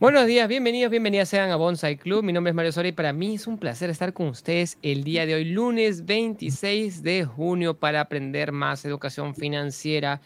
Buenos 0.00 0.26
días, 0.26 0.48
bienvenidos, 0.48 0.90
bienvenidas 0.90 1.28
sean 1.28 1.50
a 1.50 1.56
Bonsai 1.56 1.98
Club. 1.98 2.24
Mi 2.24 2.32
nombre 2.32 2.52
es 2.52 2.54
Mario 2.54 2.72
Soria 2.72 2.88
y 2.88 2.92
para 2.92 3.12
mí 3.12 3.34
es 3.34 3.46
un 3.46 3.58
placer 3.58 3.90
estar 3.90 4.14
con 4.14 4.28
ustedes 4.28 4.78
el 4.80 5.04
día 5.04 5.26
de 5.26 5.34
hoy, 5.34 5.44
lunes 5.44 6.06
26 6.06 7.02
de 7.02 7.26
junio, 7.26 7.78
para 7.78 8.00
aprender 8.00 8.50
más 8.50 8.82
educación 8.86 9.34
financiera. 9.34 10.22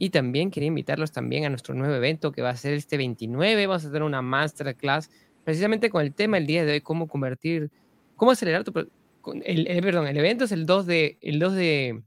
Y 0.00 0.10
también 0.10 0.50
quería 0.50 0.66
invitarlos 0.66 1.12
también 1.12 1.44
a 1.44 1.48
nuestro 1.48 1.76
nuevo 1.76 1.94
evento 1.94 2.32
que 2.32 2.42
va 2.42 2.50
a 2.50 2.56
ser 2.56 2.74
este 2.74 2.96
29. 2.96 3.68
Vamos 3.68 3.84
a 3.84 3.86
tener 3.86 4.02
una 4.02 4.20
masterclass 4.20 5.08
precisamente 5.44 5.90
con 5.90 6.02
el 6.02 6.12
tema 6.12 6.36
el 6.36 6.48
día 6.48 6.64
de 6.64 6.72
hoy, 6.72 6.80
cómo 6.80 7.06
convertir, 7.06 7.70
cómo 8.16 8.32
acelerar 8.32 8.64
tu... 8.64 8.76
El, 9.44 9.68
el, 9.68 9.80
perdón, 9.80 10.08
el 10.08 10.16
evento 10.16 10.42
es 10.42 10.50
el 10.50 10.66
2 10.66 10.86
de, 10.86 11.18
el 11.20 11.38
2 11.38 11.54
de, 11.54 12.02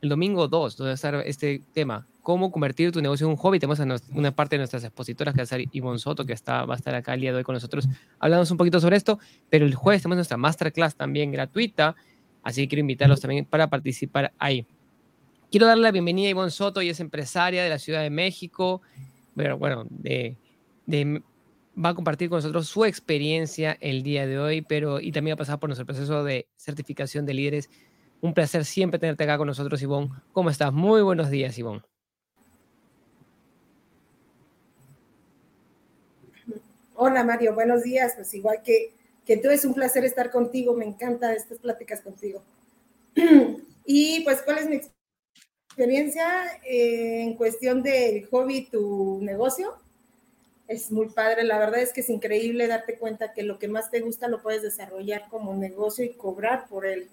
el 0.00 0.08
domingo 0.08 0.48
2, 0.48 0.78
donde 0.78 0.88
va 0.88 0.92
a 0.92 0.94
estar 0.94 1.14
este 1.16 1.60
tema, 1.74 2.08
cómo 2.26 2.50
convertir 2.50 2.90
tu 2.90 3.00
negocio 3.00 3.24
en 3.24 3.30
un 3.30 3.36
hobby. 3.36 3.60
Tenemos 3.60 3.78
a 3.78 3.86
una 4.12 4.34
parte 4.34 4.56
de 4.56 4.58
nuestras 4.58 4.82
expositoras, 4.82 5.32
que 5.32 5.38
va 5.38 5.42
a 5.42 5.44
estar 5.44 5.60
Ivonne 5.70 6.00
Soto, 6.00 6.26
que 6.26 6.32
está, 6.32 6.64
va 6.64 6.74
a 6.74 6.76
estar 6.76 6.92
acá 6.92 7.14
el 7.14 7.20
día 7.20 7.30
de 7.30 7.38
hoy 7.38 7.44
con 7.44 7.52
nosotros, 7.52 7.88
hablando 8.18 8.50
un 8.50 8.56
poquito 8.56 8.80
sobre 8.80 8.96
esto, 8.96 9.20
pero 9.48 9.64
el 9.64 9.76
jueves 9.76 10.02
tenemos 10.02 10.16
nuestra 10.16 10.36
masterclass 10.36 10.96
también 10.96 11.30
gratuita, 11.30 11.94
así 12.42 12.62
que 12.62 12.68
quiero 12.70 12.80
invitarlos 12.80 13.20
también 13.20 13.44
para 13.44 13.70
participar 13.70 14.32
ahí. 14.38 14.66
Quiero 15.52 15.68
darle 15.68 15.84
la 15.84 15.92
bienvenida 15.92 16.26
a 16.26 16.30
Ivonne 16.30 16.50
Soto, 16.50 16.80
ella 16.80 16.90
es 16.90 16.98
empresaria 16.98 17.62
de 17.62 17.68
la 17.68 17.78
Ciudad 17.78 18.02
de 18.02 18.10
México, 18.10 18.82
pero 19.36 19.56
bueno, 19.56 19.86
de, 19.88 20.36
de, 20.86 21.22
va 21.76 21.90
a 21.90 21.94
compartir 21.94 22.28
con 22.28 22.38
nosotros 22.38 22.66
su 22.66 22.84
experiencia 22.84 23.78
el 23.80 24.02
día 24.02 24.26
de 24.26 24.40
hoy, 24.40 24.62
pero 24.62 24.98
y 24.98 25.12
también 25.12 25.34
va 25.34 25.36
a 25.36 25.44
pasar 25.44 25.60
por 25.60 25.68
nuestro 25.68 25.86
proceso 25.86 26.24
de 26.24 26.48
certificación 26.56 27.24
de 27.24 27.34
líderes. 27.34 27.70
Un 28.20 28.34
placer 28.34 28.64
siempre 28.64 28.98
tenerte 28.98 29.22
acá 29.22 29.38
con 29.38 29.46
nosotros, 29.46 29.80
Ivonne. 29.80 30.10
¿Cómo 30.32 30.50
estás? 30.50 30.72
Muy 30.72 31.02
buenos 31.02 31.30
días, 31.30 31.56
Ivonne. 31.56 31.82
Hola 36.98 37.24
Mario, 37.24 37.54
buenos 37.54 37.82
días. 37.82 38.14
Pues 38.16 38.32
igual 38.32 38.62
que, 38.62 38.94
que 39.26 39.36
tú, 39.36 39.50
es 39.50 39.66
un 39.66 39.74
placer 39.74 40.06
estar 40.06 40.30
contigo. 40.30 40.72
Me 40.72 40.86
encantan 40.86 41.32
estas 41.32 41.58
pláticas 41.58 42.00
contigo. 42.00 42.42
y 43.84 44.20
pues, 44.24 44.40
¿cuál 44.40 44.58
es 44.58 44.66
mi 44.66 44.80
experiencia 45.66 46.26
eh, 46.64 47.20
en 47.20 47.34
cuestión 47.34 47.82
del 47.82 48.26
hobby, 48.28 48.68
tu 48.70 49.18
negocio? 49.20 49.74
Es 50.68 50.90
muy 50.90 51.10
padre. 51.10 51.44
La 51.44 51.58
verdad 51.58 51.80
es 51.80 51.92
que 51.92 52.00
es 52.00 52.08
increíble 52.08 52.66
darte 52.66 52.96
cuenta 52.96 53.34
que 53.34 53.42
lo 53.42 53.58
que 53.58 53.68
más 53.68 53.90
te 53.90 54.00
gusta 54.00 54.28
lo 54.28 54.40
puedes 54.40 54.62
desarrollar 54.62 55.28
como 55.28 55.54
negocio 55.54 56.02
y 56.02 56.14
cobrar 56.14 56.66
por 56.66 56.86
él. 56.86 57.10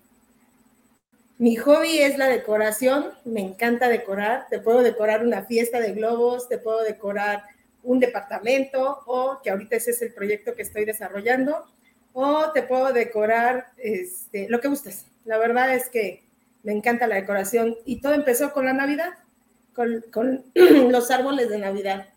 Mi 1.38 1.58
hobby 1.58 1.98
es 1.98 2.18
la 2.18 2.30
decoración. 2.30 3.12
Me 3.26 3.42
encanta 3.42 3.90
decorar. 3.90 4.48
Te 4.50 4.60
puedo 4.60 4.82
decorar 4.82 5.26
una 5.26 5.44
fiesta 5.44 5.82
de 5.82 5.92
globos, 5.92 6.48
te 6.48 6.58
puedo 6.58 6.84
decorar 6.84 7.44
un 7.84 8.00
departamento 8.00 9.04
o 9.06 9.40
que 9.44 9.50
ahorita 9.50 9.76
ese 9.76 9.92
es 9.92 10.02
el 10.02 10.14
proyecto 10.14 10.56
que 10.56 10.62
estoy 10.62 10.86
desarrollando 10.86 11.66
o 12.14 12.52
te 12.52 12.64
puedo 12.64 12.94
decorar 12.94 13.68
este, 13.78 14.48
lo 14.50 14.62
que 14.62 14.68
gustes. 14.68 15.08
La 15.26 15.38
verdad 15.38 15.74
es 15.76 15.90
que 15.90 16.24
me 16.64 16.72
encanta 16.72 17.08
la 17.08 17.16
decoración 17.16 17.76
y 17.86 18.02
todo 18.02 18.14
empezó 18.14 18.54
con 18.54 18.66
la 18.66 18.74
Navidad, 18.74 19.10
con, 19.74 20.46
los 20.54 21.12
árboles 21.12 21.50
de 21.50 21.58
Navidad. 21.58 22.10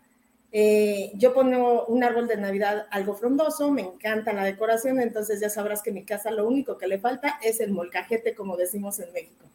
Eh, 0.51 1.11
yo 1.15 1.33
pongo 1.33 1.85
un 1.87 2.03
árbol 2.03 2.27
de 2.27 2.37
Navidad 2.37 2.87
algo 2.91 3.15
frondoso, 3.15 3.69
me 3.69 3.81
encanta 3.81 4.31
la 4.31 4.45
decoración, 4.45 5.01
entonces 5.01 5.41
ya 5.41 5.49
sabrás 5.49 5.83
que 5.83 5.91
mi 5.91 6.05
casa 6.05 6.31
lo 6.31 6.47
único 6.47 6.77
que 6.77 6.87
le 6.87 6.99
falta 6.99 7.37
es 7.43 7.59
el 7.59 7.71
molcajete, 7.71 8.33
como 8.33 8.55
decimos 8.55 8.99
en 8.99 9.11
México. 9.11 9.45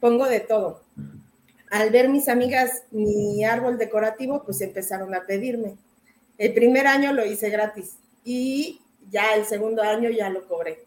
Pongo 0.00 0.26
de 0.26 0.40
todo 0.40 0.82
al 1.76 1.90
ver 1.90 2.08
mis 2.08 2.28
amigas 2.28 2.84
mi 2.90 3.44
árbol 3.44 3.78
decorativo, 3.78 4.42
pues 4.44 4.60
empezaron 4.60 5.14
a 5.14 5.26
pedirme. 5.26 5.74
El 6.38 6.54
primer 6.54 6.86
año 6.86 7.12
lo 7.12 7.24
hice 7.24 7.50
gratis 7.50 7.96
y 8.24 8.80
ya 9.10 9.34
el 9.34 9.44
segundo 9.44 9.82
año 9.82 10.10
ya 10.10 10.30
lo 10.30 10.46
cobré. 10.46 10.84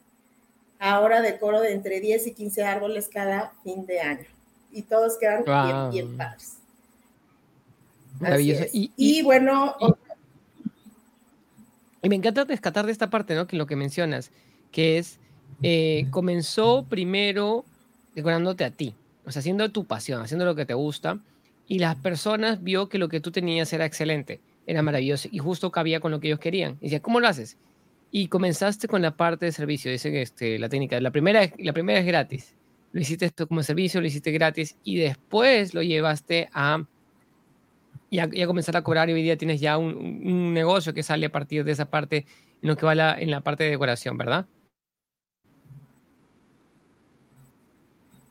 Ahora 0.80 1.22
decoro 1.22 1.60
de 1.62 1.74
entre 1.74 2.00
10 2.00 2.28
y 2.28 2.34
15 2.34 2.64
árboles 2.64 3.10
cada 3.12 3.54
fin 3.64 3.86
de 3.86 4.00
año 4.00 4.26
y 4.72 4.84
todos 4.84 5.18
quedan 5.18 5.44
bien, 5.44 5.92
bien 5.92 6.18
padres. 6.18 6.58
Maravilloso. 8.20 8.66
Y, 8.74 8.92
y, 8.96 9.22
bueno. 9.22 9.76
Y 12.02 12.10
me 12.10 12.16
encanta 12.16 12.44
rescatar 12.46 12.86
de 12.86 12.92
esta 12.92 13.10
parte, 13.10 13.36
¿no? 13.36 13.48
Que 13.48 13.58
lo 13.58 13.66
que 13.66 13.76
mencionas, 13.76 14.32
que 14.72 14.98
es, 14.98 15.20
eh, 15.62 16.08
comenzó 16.12 16.86
primero 16.88 17.66
decorándote 18.16 18.64
a 18.64 18.72
ti, 18.72 18.96
haciendo 19.38 19.70
tu 19.72 19.86
pasión, 19.86 20.22
haciendo 20.22 20.46
lo 20.46 20.56
que 20.56 20.66
te 20.66 20.74
gusta, 20.74 21.20
y 21.68 21.80
las 21.80 21.96
personas 21.96 22.64
vio 22.64 22.90
que 22.90 22.98
lo 22.98 23.10
que 23.10 23.20
tú 23.20 23.32
tenías 23.32 23.72
era 23.74 23.86
excelente, 23.86 24.40
era 24.66 24.82
maravilloso, 24.82 25.30
y 25.32 25.40
justo 25.40 25.72
cabía 25.72 26.00
con 26.00 26.12
lo 26.12 26.20
que 26.20 26.28
ellos 26.28 26.40
querían. 26.40 26.78
Y 26.82 26.86
decía, 26.86 27.02
¿cómo 27.02 27.20
lo 27.20 27.28
haces? 27.28 27.58
Y 28.12 28.28
comenzaste 28.28 28.88
con 28.88 29.02
la 29.02 29.12
parte 29.12 29.46
de 29.46 29.52
servicio, 29.52 29.92
dicen 29.92 30.16
este, 30.16 30.58
la 30.58 30.70
técnica, 30.70 31.00
la 31.00 31.12
primera, 31.12 31.50
la 31.58 31.74
primera 31.74 32.00
es 32.00 32.06
gratis, 32.06 32.56
lo 32.92 33.02
hiciste 33.02 33.26
esto 33.26 33.48
como 33.48 33.62
servicio, 33.62 34.02
lo 34.02 34.08
hiciste 34.08 34.32
gratis, 34.32 34.78
y 34.84 34.98
después 34.98 35.74
lo 35.74 35.84
llevaste 35.84 36.50
a 36.54 36.84
y 38.10 38.20
a, 38.20 38.48
comenzar 38.48 38.76
a 38.76 38.82
cobrar 38.82 39.10
y 39.10 39.14
hoy 39.14 39.22
día 39.22 39.38
tienes 39.38 39.62
ya 39.62 39.78
un, 39.78 40.54
negocio 40.54 40.94
que 40.94 41.04
sale 41.04 41.28
a 41.28 41.32
partir 41.32 41.64
de 41.64 41.72
esa 41.72 41.86
parte 41.86 42.26
en 42.62 42.70
lo 42.70 42.76
que 42.76 42.86
va 42.86 42.94
en 43.14 43.30
la 43.30 43.42
parte 43.42 43.64
de 43.64 43.70
decoración, 43.72 44.18
¿verdad? 44.18 44.46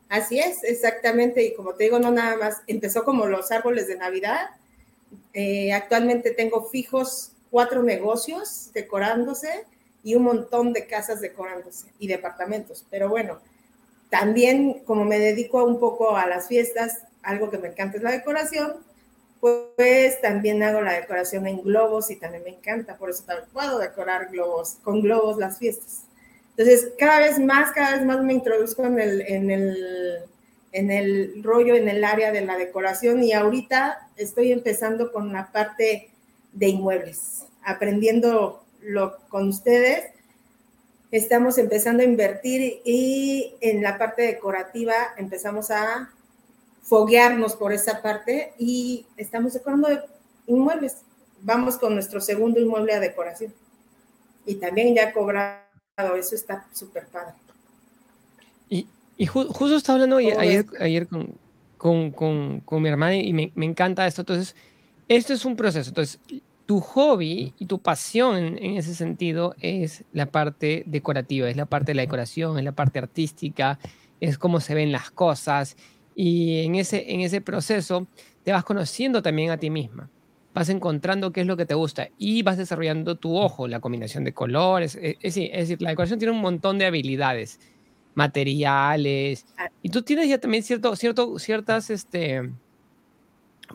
Así 0.09 0.39
es, 0.39 0.65
exactamente. 0.65 1.43
Y 1.45 1.55
como 1.55 1.75
te 1.75 1.85
digo, 1.85 1.99
no 1.99 2.11
nada 2.11 2.37
más, 2.37 2.63
empezó 2.67 3.05
como 3.05 3.27
los 3.27 3.51
árboles 3.51 3.87
de 3.89 3.97
Navidad. 3.97 4.51
Eh, 5.35 5.73
actualmente 5.73 6.31
tengo 6.31 6.65
fijos 6.69 7.33
cuatro 7.51 7.83
negocios 7.83 8.71
decorándose 8.75 9.65
y 10.03 10.15
un 10.15 10.25
montón 10.25 10.73
de 10.73 10.87
casas 10.87 11.21
decorándose 11.21 11.89
y 11.99 12.09
departamentos. 12.09 12.87
Pero 12.91 13.09
bueno, 13.09 13.41
también 14.11 14.81
como 14.85 15.05
me 15.05 15.19
dedico 15.19 15.65
un 15.65 15.79
poco 15.79 16.17
a 16.17 16.27
las 16.27 16.49
fiestas, 16.49 17.03
algo 17.23 17.51
que 17.51 17.59
me 17.59 17.69
encanta 17.69 17.99
es 17.99 18.03
la 18.03 18.13
decoración, 18.13 18.77
pues 19.41 20.21
también 20.21 20.63
hago 20.63 20.81
la 20.81 20.95
decoración 20.95 21.47
en 21.47 21.63
globos 21.63 22.11
y 22.11 22.17
también 22.17 22.45
me 22.45 22.51
encanta, 22.51 22.97
por 22.97 23.11
eso 23.11 23.25
también 23.25 23.49
puedo 23.53 23.79
decorar 23.79 24.31
globos, 24.31 24.79
con 24.83 25.03
globos 25.03 25.39
las 25.39 25.59
fiestas. 25.59 26.08
Entonces, 26.59 26.93
cada 26.99 27.21
vez 27.21 27.39
más, 27.39 27.71
cada 27.71 27.97
vez 27.97 28.05
más 28.05 28.21
me 28.25 28.33
introduzco 28.33 28.85
en 28.85 28.99
el, 28.99 29.21
en 29.21 29.49
el, 29.53 30.25
en 30.73 30.91
el 30.91 31.45
rollo, 31.45 31.77
en 31.77 31.89
el 31.89 32.03
área 32.03 32.33
de 32.33 32.41
la 32.41 32.59
decoración 32.59 33.23
y 33.23 33.33
ahorita 33.33 34.11
estoy 34.17 34.51
empezando 34.51 35.13
con 35.13 35.33
la 35.33 35.53
parte 35.53 36.11
de 36.53 36.67
inmuebles, 36.67 37.45
aprendiendo 37.63 38.65
lo, 38.83 39.19
con 39.29 39.49
ustedes. 39.49 40.07
Estamos 41.13 41.59
empezando 41.59 42.03
a 42.03 42.07
invertir 42.07 42.83
y 42.85 43.55
en 43.61 43.81
la 43.81 43.97
parte 43.97 44.23
decorativa 44.23 44.95
empezamos 45.17 45.71
a 45.71 46.13
foguearnos 46.83 47.55
por 47.55 47.73
esa 47.73 48.03
parte 48.03 48.53
y 48.59 49.07
estamos 49.17 49.55
decorando 49.55 49.89
inmuebles. 50.49 50.97
Vamos 51.41 51.79
con 51.79 51.95
nuestro 51.95 52.21
segundo 52.21 52.59
inmueble 52.59 52.95
a 52.95 53.01
decoración. 53.01 53.55
Y 54.45 54.57
también 54.57 54.97
ya 54.97 55.13
cobrar 55.13 55.68
eso 56.17 56.35
está 56.35 56.67
súper 56.73 57.07
padre. 57.07 57.35
Y, 58.69 58.87
y 59.17 59.27
justo 59.27 59.77
estaba 59.77 59.97
hablando 59.97 60.17
ayer, 60.17 60.67
ayer, 60.81 61.07
con, 61.09 61.35
con, 61.77 62.11
con, 62.11 62.61
con, 62.61 62.83
mi 62.83 62.89
hermana 62.89 63.17
y 63.17 63.33
me, 63.33 63.53
me, 63.55 63.67
encanta 63.67 64.07
esto. 64.07 64.23
Entonces, 64.23 64.55
esto 65.09 65.33
es 65.33 65.45
un 65.45 65.57
proceso. 65.57 65.91
Entonces, 65.91 66.21
tu 66.67 66.81
hobby 66.81 67.55
y 67.59 67.67
tu 67.67 67.81
pasión 67.81 68.37
en, 68.37 68.59
en, 68.59 68.77
ese 68.77 68.95
sentido 68.95 69.55
es 69.61 70.05
la 70.13 70.27
parte 70.27 70.85
decorativa, 70.87 71.49
es 71.49 71.57
la 71.57 71.67
parte 71.67 71.93
de 71.93 71.97
la 71.97 72.03
decoración, 72.03 72.59
es 72.59 72.65
la 72.65 72.73
parte 72.73 72.99
artística, 72.99 73.79
es 74.21 74.39
cómo 74.39 74.61
se 74.61 74.75
ven 74.75 74.93
las 74.93 75.11
cosas. 75.11 75.77
Y 76.15 76.65
en 76.65 76.75
ese, 76.75 77.13
en 77.13 77.21
ese 77.21 77.41
proceso 77.41 78.07
te 78.45 78.53
vas 78.53 78.65
conociendo 78.65 79.23
también 79.23 79.51
a 79.51 79.57
ti 79.57 79.71
misma 79.71 80.11
vas 80.59 80.69
encontrando 80.71 81.31
qué 81.31 81.43
es 81.43 81.47
lo 81.47 81.57
que 81.57 81.67
te 81.67 81.75
gusta 81.75 82.09
y 82.19 82.43
vas 82.43 82.59
desarrollando 82.59 83.15
tu 83.15 83.37
ojo, 83.37 83.69
la 83.69 83.79
combinación 83.79 84.25
de 84.25 84.35
colores. 84.35 84.99
Es, 85.01 85.17
es, 85.21 85.37
es 85.37 85.53
decir, 85.53 85.81
la 85.81 85.91
decoración 85.91 86.19
tiene 86.19 86.33
un 86.33 86.41
montón 86.41 86.79
de 86.79 86.87
habilidades, 86.87 87.61
materiales, 88.15 89.47
ah. 89.57 89.69
y 89.83 89.91
tú 89.91 90.03
tienes 90.03 90.29
ya 90.29 90.39
también 90.39 90.65
cierto, 90.65 90.97
cierto, 90.97 91.39
ciertas, 91.39 91.91
este, 91.91 92.51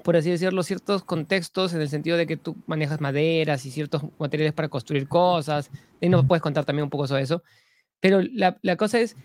por 0.04 0.18
así 0.18 0.30
decirlo, 0.30 0.62
ciertos 0.62 1.06
contextos 1.06 1.74
en 1.74 1.80
el 1.80 1.88
sentido 1.88 2.18
de 2.18 2.28
que 2.28 2.36
tú 2.36 2.58
manejas 2.66 3.00
maderas 3.00 3.66
y 3.66 3.72
ciertos 3.72 4.04
materiales 4.20 4.54
para 4.54 4.68
construir 4.68 5.08
cosas. 5.08 5.72
Y 6.02 6.10
nos 6.10 6.26
puedes 6.26 6.42
contar 6.42 6.66
también 6.66 6.84
un 6.84 6.90
poco 6.90 7.08
sobre 7.08 7.22
eso. 7.22 7.44
Pero 8.02 8.22
la, 8.22 8.58
la 8.62 8.76
cosa 8.76 9.00
es, 9.00 9.16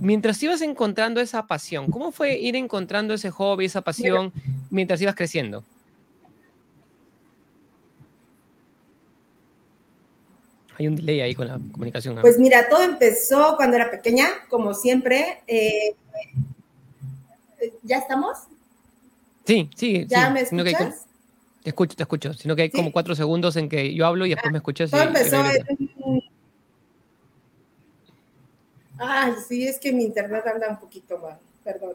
mientras 0.00 0.42
ibas 0.42 0.62
encontrando 0.62 1.20
esa 1.20 1.46
pasión, 1.46 1.90
¿cómo 1.90 2.12
fue 2.12 2.38
ir 2.38 2.56
encontrando 2.56 3.12
ese 3.12 3.30
hobby, 3.30 3.66
esa 3.66 3.82
pasión, 3.82 4.32
mientras 4.70 5.02
ibas 5.02 5.14
creciendo? 5.14 5.64
Hay 10.78 10.88
un 10.88 10.96
delay 10.96 11.20
ahí 11.20 11.34
con 11.34 11.46
la 11.46 11.58
comunicación. 11.72 12.18
Pues 12.20 12.38
mira, 12.38 12.68
todo 12.68 12.82
empezó 12.82 13.54
cuando 13.56 13.76
era 13.76 13.90
pequeña, 13.90 14.26
como 14.48 14.74
siempre. 14.74 15.42
Eh, 15.46 15.94
¿Ya 17.82 17.98
estamos? 17.98 18.38
Sí, 19.46 19.70
sí. 19.76 20.06
¿Ya 20.08 20.30
me 20.30 20.40
escuchas? 20.40 21.06
Te 21.62 21.70
escucho, 21.70 21.96
te 21.96 22.02
escucho. 22.02 22.34
Sino 22.34 22.56
que 22.56 22.62
hay 22.62 22.70
como 22.70 22.92
cuatro 22.92 23.14
segundos 23.14 23.56
en 23.56 23.68
que 23.68 23.94
yo 23.94 24.06
hablo 24.06 24.26
y 24.26 24.30
después 24.30 24.52
me 24.52 24.58
escuchas. 24.58 24.90
Todo 24.90 25.02
empezó 25.02 25.42
Ah, 28.98 29.34
sí, 29.48 29.66
es 29.66 29.78
que 29.78 29.92
mi 29.92 30.04
internet 30.04 30.44
anda 30.46 30.68
un 30.68 30.78
poquito 30.78 31.18
mal, 31.18 31.38
perdón. 31.64 31.94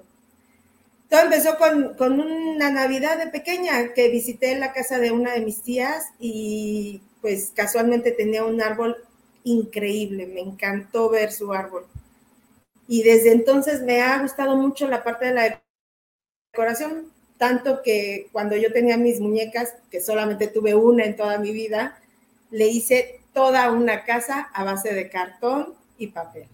Todo 1.09 1.21
empezó 1.21 1.57
con, 1.57 1.95
con, 1.95 2.19
una 2.19 2.69
Navidad 2.69 3.17
de 3.17 3.27
pequeña 3.27 3.93
que 3.93 4.09
visité 4.09 4.57
la 4.57 4.73
casa 4.73 4.99
de 4.99 5.11
una 5.11 5.33
de 5.33 5.41
mis 5.41 5.63
tías 5.63 6.09
y 6.19 7.01
pues 7.21 7.51
casualmente 7.53 8.11
tenía 8.11 8.43
un 8.43 8.61
árbol 8.61 8.97
increíble, 9.43 10.27
me 10.27 10.41
encantó 10.41 11.09
ver 11.09 11.31
su 11.31 11.53
árbol. 11.53 11.85
Y 12.87 13.03
desde 13.03 13.31
entonces 13.31 13.81
me 13.81 14.01
ha 14.01 14.21
gustado 14.21 14.55
mucho 14.55 14.87
la 14.87 15.03
parte 15.03 15.25
de 15.25 15.33
la 15.33 15.61
decoración, 16.51 17.11
tanto 17.37 17.81
que 17.83 18.29
cuando 18.31 18.55
yo 18.55 18.73
tenía 18.73 18.97
mis 18.97 19.19
muñecas, 19.19 19.75
que 19.91 20.01
solamente 20.01 20.47
tuve 20.47 20.75
una 20.75 21.05
en 21.05 21.15
toda 21.15 21.37
mi 21.37 21.51
vida, 21.51 21.99
le 22.51 22.67
hice 22.67 23.21
toda 23.33 23.71
una 23.71 24.03
casa 24.03 24.49
a 24.53 24.63
base 24.63 24.93
de 24.93 25.09
cartón 25.09 25.73
y 25.97 26.07
papel. 26.07 26.47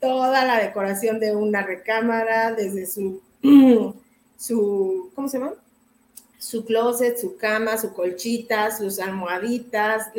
Toda 0.00 0.44
la 0.44 0.58
decoración 0.58 1.20
de 1.20 1.36
una 1.36 1.62
recámara, 1.62 2.52
desde 2.52 2.86
su, 2.86 3.20
su 4.36 5.10
¿cómo 5.14 5.28
se 5.28 5.38
llama? 5.38 5.54
Su 6.40 6.64
closet, 6.64 7.18
su 7.18 7.36
cama, 7.36 7.76
su 7.76 7.92
colchita, 7.92 8.74
sus 8.74 8.98
almohaditas, 8.98 10.10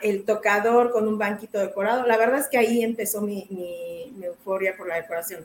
el 0.00 0.24
tocador 0.24 0.90
con 0.90 1.06
un 1.06 1.18
banquito 1.18 1.58
decorado. 1.58 2.06
La 2.06 2.16
verdad 2.16 2.40
es 2.40 2.48
que 2.48 2.56
ahí 2.56 2.82
empezó 2.82 3.20
mi, 3.20 3.46
euforia 4.22 4.74
por 4.74 4.88
la 4.88 4.96
decoración. 4.96 5.44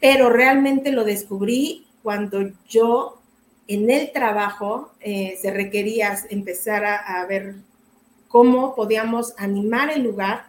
Pero 0.00 0.30
realmente 0.30 0.90
lo 0.90 1.04
descubrí 1.04 1.86
cuando 2.02 2.50
yo 2.68 3.20
en 3.68 3.88
el 3.88 4.10
trabajo 4.10 4.90
eh, 5.00 5.38
se 5.40 5.52
requería 5.52 6.18
empezar 6.28 6.84
a, 6.84 7.20
a, 7.20 7.24
ver 7.26 7.54
cómo 8.26 8.74
podíamos 8.74 9.32
animar 9.38 9.90
el 9.90 10.02
lugar 10.02 10.46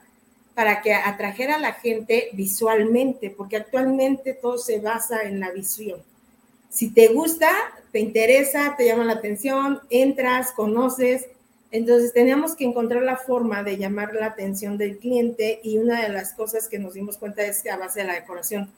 para 0.55 0.81
que 0.81 0.91
atrajera 0.95 1.55
a 1.57 1.59
la 1.59 1.73
gente 1.73 2.29
visualmente, 2.33 3.29
porque 3.29 3.57
actualmente 3.57 4.33
todo 4.33 4.57
se 4.57 4.79
basa 4.79 5.21
en 5.21 5.39
la 5.39 5.51
visión. 5.51 6.01
Si 6.75 6.89
te 6.89 7.07
gusta, 7.07 7.49
te 7.93 7.99
interesa, 7.99 8.75
te 8.77 8.85
llama 8.85 9.05
la 9.05 9.13
atención, 9.13 9.79
entras, 9.89 10.51
conoces, 10.51 11.25
entonces 11.71 12.11
teníamos 12.11 12.53
que 12.53 12.65
encontrar 12.65 13.01
la 13.03 13.15
forma 13.15 13.63
de 13.63 13.77
llamar 13.77 14.13
la 14.13 14.25
atención 14.25 14.77
del 14.77 14.97
cliente 14.97 15.61
y 15.63 15.77
una 15.77 16.01
de 16.01 16.09
las 16.09 16.33
cosas 16.33 16.67
que 16.67 16.77
nos 16.77 16.95
dimos 16.95 17.17
cuenta 17.17 17.45
es 17.45 17.61
que 17.61 17.69
a 17.69 17.77
base 17.77 18.01
de 18.01 18.07
la 18.07 18.15
decoración. 18.15 18.69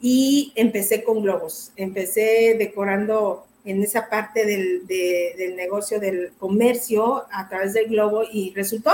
Y 0.00 0.54
empecé 0.56 1.04
con 1.04 1.20
globos, 1.20 1.70
empecé 1.76 2.56
decorando 2.58 3.44
en 3.66 3.82
esa 3.82 4.08
parte 4.08 4.46
del, 4.46 4.86
del 4.86 5.54
negocio 5.54 6.00
del 6.00 6.32
comercio 6.38 7.26
a 7.30 7.46
través 7.50 7.74
del 7.74 7.90
globo 7.90 8.22
y 8.24 8.54
resultó. 8.54 8.92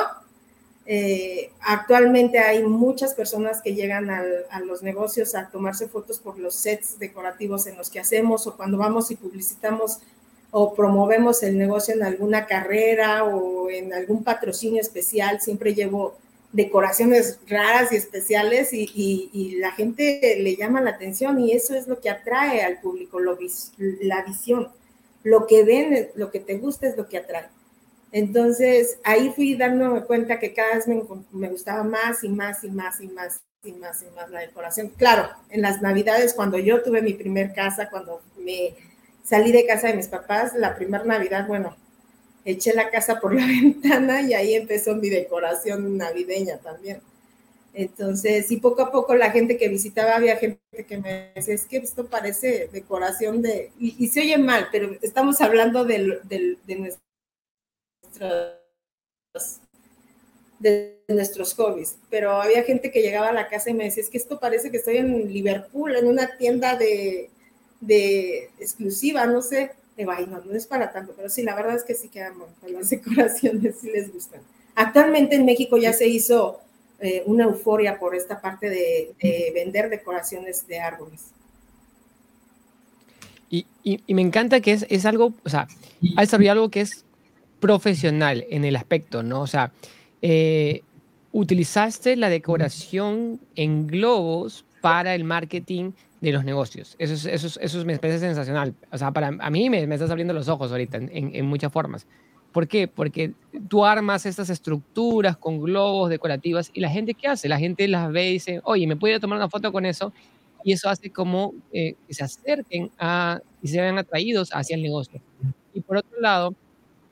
Eh, 0.93 1.53
actualmente 1.61 2.41
hay 2.41 2.65
muchas 2.65 3.15
personas 3.15 3.63
que 3.63 3.77
llegan 3.77 4.11
a 4.11 4.61
los 4.67 4.83
negocios 4.83 5.37
a 5.37 5.49
tomarse 5.49 5.87
fotos 5.87 6.19
por 6.19 6.37
los 6.37 6.57
sets 6.57 6.99
decorativos 6.99 7.69
en 7.69 7.77
los 7.77 7.91
que 7.91 8.01
hacemos 8.01 8.49
o 8.49 8.57
cuando 8.57 8.77
vamos 8.77 9.09
y 9.13 9.15
publicitamos 9.15 10.01
o 10.51 10.75
promovemos 10.75 11.45
el 11.45 11.57
negocio 11.57 11.95
en 11.95 12.03
alguna 12.03 12.47
carrera 12.47 13.23
o 13.23 13.71
en 13.71 13.95
algún 13.95 14.25
patrocinio 14.25 14.81
especial, 14.81 15.41
siempre 15.41 15.77
llevo 15.77 16.17
decoraciones 16.51 17.39
raras 17.47 17.93
y 17.93 17.97
especiales 17.97 18.71
y, 18.73 19.59
la 19.61 19.71
gente 19.71 20.39
le 20.41 20.57
llama 20.57 20.81
la 20.81 20.91
atención 20.91 21.39
y 21.39 21.53
eso 21.53 21.77
es 21.77 21.87
lo 21.87 22.01
que 22.01 22.11
atrae 22.11 22.63
al 22.63 22.81
público, 22.81 23.21
lo, 23.21 23.39
la 23.79 24.25
visión. 24.25 24.67
Lo 25.23 25.47
que 25.47 25.63
ven, 25.63 26.09
lo 26.17 26.33
que 26.33 26.41
te 26.41 26.59
gusta 26.59 26.89
es 26.89 26.97
lo 26.97 27.09
que 27.09 27.19
atrae. 27.19 27.47
Entonces 28.13 28.99
ahí 29.05 29.33
fui 29.35 29.55
dándome 29.55 30.03
cuenta 30.03 30.39
que 30.39 30.53
cada 30.53 30.77
vez 30.77 30.89
me, 30.89 31.49
gustaba 31.49 31.85
más 31.85 32.25
y 32.25 32.29
más 32.29 32.65
y 32.65 32.71
más 32.71 33.01
y 33.01 33.09
más 33.09 33.41
y 33.63 33.73
más 33.73 34.03
y 34.03 34.15
más 34.17 34.31
la 34.31 34.41
decoración. 34.41 34.89
Claro, 34.97 35.29
en 35.51 35.63
las 35.63 35.81
navidades, 35.81 36.35
cuando 36.35 36.59
yo 36.59 36.83
tuve 36.83 37.03
mi 37.03 37.15
primer 37.15 37.53
casa, 37.53 37.89
cuando 37.89 38.21
me 38.39 38.75
salí 39.23 39.53
de 39.53 39.67
casa 39.67 39.89
de 39.89 39.95
mis 39.95 40.09
papás, 40.09 40.55
la 40.57 40.75
primera 40.75 41.05
Navidad, 41.05 41.47
bueno, 41.47 41.77
eché 42.45 42.75
la 42.75 42.91
casa 42.91 43.21
por 43.21 43.35
la 43.35 43.47
ventana 43.63 44.23
y 44.23 44.35
ahí 44.35 44.55
empezó 44.55 44.97
mi 44.97 45.09
decoración 45.09 45.97
navideña 45.97 46.59
también. 46.59 47.01
Entonces, 47.73 48.51
y 48.51 48.57
poco 48.57 48.83
a 48.83 48.91
poco 48.91 49.15
la 49.15 49.31
gente 49.31 49.57
que 49.57 49.69
visitaba, 49.69 50.17
había 50.17 50.37
gente 50.37 50.59
que 50.89 50.99
me 50.99 51.31
decía, 51.37 51.55
es 51.55 51.67
que 51.67 51.77
esto 51.77 52.07
parece 52.07 52.69
decoración 52.73 53.43
de, 53.43 53.71
y, 53.79 54.09
se 54.09 54.23
oye 54.23 54.39
mal, 54.39 54.67
pero 54.73 54.97
estamos 55.03 55.41
hablando 55.41 55.85
de, 55.85 56.19
de 56.25 56.59
nuestros, 58.19 59.61
de 60.59 61.01
nuestros 61.09 61.55
hobbies, 61.55 61.97
pero 62.11 62.33
había 62.33 62.63
gente 62.65 62.91
que 62.91 63.03
llegaba 63.03 63.29
a 63.29 63.33
la 63.33 63.49
casa 63.49 63.71
y 63.71 63.75
me 63.75 63.85
decía, 63.85 64.03
es 64.03 64.11
que 64.11 64.19
esto 64.19 64.39
parece 64.39 64.71
que 64.71 64.77
estoy 64.77 64.99
en 64.99 65.33
Liverpool, 65.33 65.97
en 65.97 66.07
una 66.07 66.37
tienda 66.37 66.77
de, 66.77 67.31
de 67.81 68.51
exclusiva, 68.59 69.27
no 69.27 69.43
sé, 69.43 69.73
de 69.97 70.05
vaina, 70.05 70.43
no, 70.45 70.55
es 70.55 70.67
para 70.67 70.93
tanto, 70.93 71.15
pero 71.17 71.29
sí, 71.29 71.43
la 71.43 71.55
verdad 71.55 71.77
es 71.77 71.85
que 71.85 71.95
sí 71.95 72.11
bonitas 72.37 72.71
las 72.71 72.91
decoraciones, 72.91 73.77
sí 73.81 73.91
les 73.91 74.13
gustan. 74.13 74.41
Actualmente 74.75 75.37
en 75.37 75.45
México 75.45 75.77
ya 75.79 75.93
se 75.93 76.07
hizo 76.07 76.61
eh, 77.01 77.23
una 77.27 77.45
euforia 77.45 77.99
por 77.99 78.15
esta 78.15 78.41
parte 78.41 78.69
de, 78.69 79.53
vender 79.55 79.89
decoraciones 79.89 80.67
de 80.67 80.79
árboles. 80.79 81.33
Y, 83.53 83.67
y, 83.83 84.15
me 84.15 84.23
encanta 84.23 84.61
que 84.61 84.73
es, 84.73 84.87
es 84.89 85.05
algo, 85.07 85.33
o 85.45 85.49
sea, 85.49 85.67
ha 86.17 86.21
desarrollado 86.21 86.61
algo 86.61 86.71
que 86.71 86.83
es 86.83 87.05
profesional 87.61 88.47
en 88.51 88.65
el 88.65 88.77
aspecto, 88.77 89.23
¿no? 89.23 89.43
O 89.43 89.47
sea, 89.47 89.73
eh, 90.23 90.83
utilizaste 91.33 92.17
la 92.17 92.29
decoración 92.29 93.41
en 93.55 93.87
globos 93.87 94.65
para 94.81 95.15
el 95.15 95.25
marketing 95.25 95.93
de 96.21 96.33
los 96.33 96.45
negocios. 96.45 96.97
Eso, 96.99 97.15
es, 97.15 97.27
eso, 97.27 97.61
eso 97.61 97.85
me 97.85 97.99
parece 97.99 98.19
sensacional. 98.19 98.75
O 98.91 98.99
sea, 98.99 99.11
para 99.11 99.29
a 99.29 99.51
mí 99.51 99.71
me, 99.71 99.87
me 99.87 99.95
estás 99.95 100.11
abriendo 100.11 100.35
los 100.35 100.49
ojos 100.49 100.71
ahorita 100.71 100.99
en, 100.99 101.11
en, 101.13 101.47
muchas 101.47 101.73
formas. 101.73 102.07
¿Por 102.53 102.67
qué? 102.67 102.89
Porque 102.89 103.33
tú 103.69 103.85
armas 103.85 104.27
estas 104.27 104.51
estructuras 104.51 105.37
con 105.37 105.61
globos 105.61 106.11
decorativas 106.11 106.71
y 106.75 106.81
la 106.81 106.91
gente 106.91 107.15
¿qué 107.15 107.29
hace? 107.29 107.49
La 107.49 107.59
gente 107.59 107.87
las 107.89 108.11
ve 108.11 108.31
y 108.31 108.33
dice, 108.35 108.61
oye, 108.65 108.87
¿me 108.87 108.97
puedo 108.97 109.21
tomar 109.21 109.39
una 109.39 109.49
foto 109.49 109.71
con 109.73 109.87
eso? 109.87 110.13
Y 110.65 110.73
eso 110.73 110.89
hace 110.89 111.11
como 111.11 111.55
eh, 111.73 111.95
que 112.07 112.15
se 112.15 112.25
acerquen 112.25 112.91
a, 112.99 113.41
y 113.63 113.69
se 113.69 113.81
vean 113.81 113.99
atraídos 113.99 114.51
hacia 114.53 114.77
el 114.77 114.83
negocio. 114.83 115.23
Y 115.73 115.81
por 115.81 115.99
otro 115.99 116.21
lado, 116.21 116.55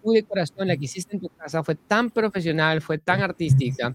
tu 0.08 0.12
decoración, 0.14 0.69
la 0.69 0.76
que 0.76 0.87
hiciste 0.87 1.16
en 1.16 1.20
tu 1.20 1.28
casa, 1.28 1.62
fue 1.62 1.75
tan 1.75 2.10
profesional, 2.10 2.81
fue 2.81 2.96
tan 2.96 3.20
artística, 3.20 3.94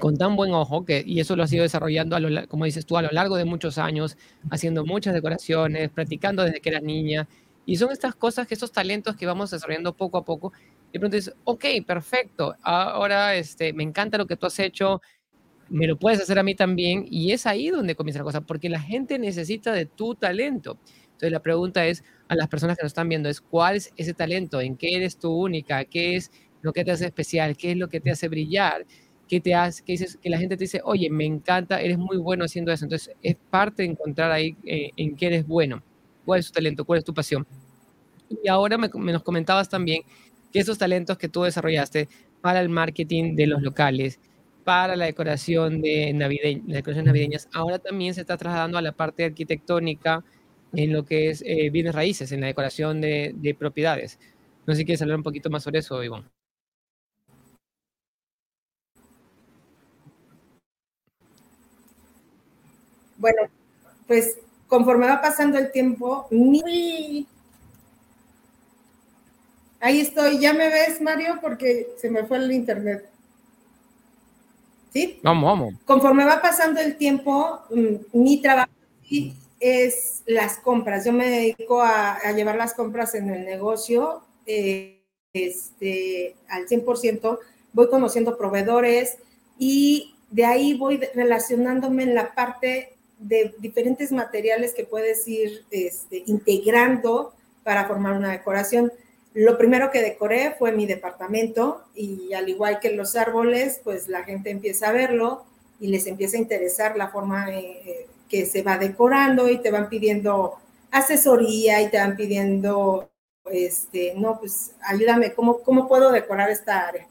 con 0.00 0.16
tan 0.16 0.34
buen 0.34 0.52
ojo, 0.52 0.84
que, 0.84 1.04
y 1.06 1.20
eso 1.20 1.36
lo 1.36 1.44
has 1.44 1.52
ido 1.52 1.62
desarrollando, 1.62 2.16
a 2.16 2.20
lo, 2.20 2.48
como 2.48 2.64
dices 2.64 2.84
tú, 2.84 2.96
a 2.96 3.02
lo 3.02 3.10
largo 3.10 3.36
de 3.36 3.44
muchos 3.44 3.78
años, 3.78 4.16
haciendo 4.50 4.84
muchas 4.84 5.14
decoraciones, 5.14 5.88
practicando 5.90 6.42
desde 6.42 6.60
que 6.60 6.70
eras 6.70 6.82
niña. 6.82 7.28
Y 7.64 7.76
son 7.76 7.92
estas 7.92 8.16
cosas, 8.16 8.50
estos 8.50 8.72
talentos 8.72 9.14
que 9.14 9.26
vamos 9.26 9.52
desarrollando 9.52 9.94
poco 9.96 10.18
a 10.18 10.24
poco. 10.24 10.52
Y 10.92 10.98
pronto 10.98 11.16
dices, 11.16 11.34
ok, 11.44 11.64
perfecto, 11.86 12.56
ahora 12.62 13.36
este, 13.36 13.72
me 13.72 13.84
encanta 13.84 14.18
lo 14.18 14.26
que 14.26 14.36
tú 14.36 14.46
has 14.46 14.58
hecho, 14.58 15.00
me 15.68 15.86
lo 15.86 15.96
puedes 15.96 16.20
hacer 16.20 16.40
a 16.40 16.42
mí 16.42 16.56
también. 16.56 17.06
Y 17.08 17.30
es 17.30 17.46
ahí 17.46 17.68
donde 17.68 17.94
comienza 17.94 18.18
la 18.18 18.24
cosa, 18.24 18.40
porque 18.40 18.68
la 18.68 18.80
gente 18.80 19.16
necesita 19.20 19.72
de 19.72 19.86
tu 19.86 20.16
talento. 20.16 20.76
Entonces 21.20 21.32
la 21.32 21.42
pregunta 21.42 21.86
es 21.86 22.02
a 22.28 22.34
las 22.34 22.48
personas 22.48 22.78
que 22.78 22.82
nos 22.82 22.90
están 22.90 23.08
viendo, 23.08 23.28
es 23.28 23.40
cuál 23.40 23.76
es 23.76 23.92
ese 23.96 24.14
talento, 24.14 24.60
en 24.60 24.76
qué 24.76 24.96
eres 24.96 25.18
tú 25.18 25.30
única, 25.30 25.84
qué 25.84 26.16
es 26.16 26.30
lo 26.62 26.72
que 26.72 26.84
te 26.84 26.92
hace 26.92 27.04
especial, 27.04 27.56
qué 27.56 27.72
es 27.72 27.76
lo 27.76 27.88
que 27.88 28.00
te 28.00 28.10
hace 28.10 28.28
brillar 28.28 28.86
que 29.30 29.40
te 29.40 29.54
hace, 29.54 29.84
que 29.84 29.92
dices, 29.92 30.18
que 30.20 30.28
la 30.28 30.38
gente 30.38 30.56
te 30.56 30.64
dice, 30.64 30.80
oye, 30.82 31.08
me 31.08 31.24
encanta, 31.24 31.80
eres 31.80 31.98
muy 31.98 32.16
bueno 32.16 32.44
haciendo 32.44 32.72
eso. 32.72 32.84
Entonces, 32.84 33.14
es 33.22 33.36
parte 33.48 33.84
de 33.84 33.90
encontrar 33.90 34.32
ahí 34.32 34.56
eh, 34.64 34.90
en 34.96 35.14
qué 35.14 35.26
eres 35.26 35.46
bueno, 35.46 35.84
cuál 36.24 36.40
es 36.40 36.48
tu 36.48 36.52
talento, 36.52 36.84
cuál 36.84 36.98
es 36.98 37.04
tu 37.04 37.14
pasión. 37.14 37.46
Y 38.42 38.48
ahora 38.48 38.76
me, 38.76 38.88
nos 38.88 39.22
comentabas 39.22 39.68
también 39.68 40.02
que 40.52 40.58
esos 40.58 40.78
talentos 40.78 41.16
que 41.16 41.28
tú 41.28 41.44
desarrollaste 41.44 42.08
para 42.40 42.60
el 42.60 42.70
marketing 42.70 43.36
de 43.36 43.46
los 43.46 43.62
locales, 43.62 44.18
para 44.64 44.96
la 44.96 45.04
decoración 45.04 45.80
de 45.80 46.12
navideña, 46.12 46.64
decoraciones 46.66 47.06
navideñas, 47.06 47.48
ahora 47.52 47.78
también 47.78 48.14
se 48.14 48.22
está 48.22 48.36
trasladando 48.36 48.78
a 48.78 48.82
la 48.82 48.90
parte 48.90 49.24
arquitectónica 49.24 50.24
en 50.72 50.92
lo 50.92 51.04
que 51.04 51.30
es 51.30 51.42
eh, 51.46 51.70
bienes 51.70 51.94
raíces, 51.94 52.32
en 52.32 52.40
la 52.40 52.46
decoración 52.48 53.00
de, 53.00 53.32
de 53.34 53.54
propiedades. 53.54 54.18
No 54.66 54.74
sé 54.74 54.80
si 54.80 54.84
quieres 54.84 55.02
hablar 55.02 55.16
un 55.18 55.24
poquito 55.24 55.50
más 55.50 55.62
sobre 55.62 55.80
eso, 55.80 56.02
Ivonne. 56.02 56.28
Bueno, 63.16 63.42
pues 64.06 64.38
conforme 64.66 65.06
va 65.06 65.20
pasando 65.20 65.58
el 65.58 65.70
tiempo, 65.70 66.26
ahí 69.80 70.00
estoy, 70.00 70.38
¿ya 70.40 70.54
me 70.54 70.68
ves, 70.68 71.02
Mario? 71.02 71.38
Porque 71.40 71.88
se 71.98 72.10
me 72.10 72.24
fue 72.24 72.38
el 72.38 72.50
internet. 72.50 73.10
¿Sí? 74.92 75.20
Vamos, 75.22 75.44
vamos. 75.44 75.74
Conforme 75.84 76.24
va 76.24 76.40
pasando 76.40 76.80
el 76.80 76.96
tiempo, 76.96 77.60
mm, 77.70 78.18
mi 78.18 78.40
trabajo 78.40 78.70
es 79.60 80.22
las 80.26 80.56
compras. 80.58 81.04
Yo 81.04 81.12
me 81.12 81.28
dedico 81.28 81.82
a, 81.82 82.18
llevar 82.34 82.56
las 82.56 82.74
compras 82.74 83.14
en 83.14 83.30
el 83.30 83.44
negocio 83.44 84.22
eh, 84.46 85.02
este, 85.32 86.34
al 86.48 86.66
100%. 86.66 87.38
Voy 87.72 87.88
conociendo 87.88 88.36
proveedores 88.36 89.18
y 89.58 90.14
de 90.30 90.46
ahí 90.46 90.74
voy 90.74 90.96
relacionándome 91.14 92.04
en 92.04 92.14
la 92.14 92.34
parte 92.34 92.94
de 93.18 93.54
diferentes 93.58 94.10
materiales 94.12 94.72
que 94.72 94.84
puedes 94.84 95.28
ir 95.28 95.64
este, 95.70 96.22
integrando 96.26 97.34
para 97.62 97.86
formar 97.86 98.14
una 98.16 98.32
decoración. 98.32 98.90
Lo 99.34 99.58
primero 99.58 99.90
que 99.90 100.00
decoré 100.00 100.54
fue 100.58 100.72
mi 100.72 100.86
departamento 100.86 101.84
y 101.94 102.32
al 102.32 102.48
igual 102.48 102.80
que 102.80 102.92
los 102.92 103.14
árboles, 103.14 103.80
pues 103.84 104.08
la 104.08 104.24
gente 104.24 104.50
empieza 104.50 104.88
a 104.88 104.92
verlo 104.92 105.44
y 105.78 105.88
les 105.88 106.06
empieza 106.06 106.36
a 106.36 106.40
interesar 106.40 106.96
la 106.96 107.08
forma 107.08 107.50
eh, 107.50 108.06
que 108.30 108.46
se 108.46 108.62
va 108.62 108.78
decorando 108.78 109.48
y 109.48 109.58
te 109.58 109.70
van 109.70 109.90
pidiendo 109.90 110.54
asesoría 110.90 111.82
y 111.82 111.90
te 111.90 111.98
van 111.98 112.16
pidiendo, 112.16 113.10
este, 113.50 114.14
no, 114.16 114.38
pues 114.38 114.72
ayúdame, 114.82 115.34
¿cómo, 115.34 115.60
cómo 115.60 115.88
puedo 115.88 116.10
decorar 116.12 116.48
esta 116.48 116.88
área? 116.88 117.06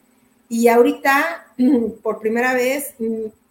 Y 0.47 0.67
ahorita, 0.67 1.53
por 2.01 2.19
primera 2.19 2.53
vez, 2.53 2.95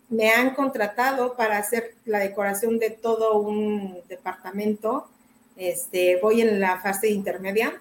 me 0.09 0.31
han 0.31 0.55
contratado 0.55 1.37
para 1.37 1.59
hacer 1.59 1.95
la 2.05 2.19
decoración 2.19 2.79
de 2.79 2.91
todo 2.91 3.39
un 3.39 3.99
departamento. 4.09 5.07
Este, 5.57 6.19
voy 6.21 6.41
en 6.41 6.61
la 6.61 6.81
fase 6.81 7.09
intermedia. 7.11 7.81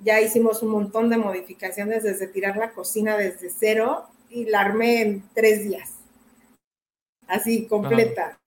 Ya 0.00 0.20
hicimos 0.20 0.62
un 0.62 0.70
montón 0.70 1.08
de 1.10 1.16
modificaciones 1.16 2.02
desde 2.02 2.26
tirar 2.26 2.56
la 2.56 2.72
cocina 2.72 3.16
desde 3.16 3.50
cero 3.50 4.04
y 4.28 4.44
la 4.44 4.60
armé 4.60 5.02
en 5.02 5.24
tres 5.34 5.64
días. 5.64 5.92
Así, 7.26 7.66
completa. 7.66 8.38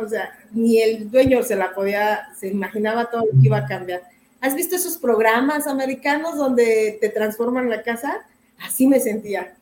O 0.00 0.08
sea, 0.08 0.38
ni 0.52 0.80
el 0.80 1.10
dueño 1.10 1.42
se 1.42 1.56
la 1.56 1.72
podía, 1.72 2.28
se 2.38 2.48
imaginaba 2.48 3.10
todo 3.10 3.26
lo 3.26 3.40
que 3.40 3.46
iba 3.46 3.58
a 3.58 3.66
cambiar. 3.66 4.02
¿Has 4.40 4.54
visto 4.54 4.76
esos 4.76 4.96
programas 4.98 5.66
americanos 5.66 6.36
donde 6.36 6.98
te 7.00 7.08
transforman 7.10 7.68
la 7.68 7.82
casa? 7.82 8.26
Así 8.58 8.86
me 8.86 9.00
sentía. 9.00 9.54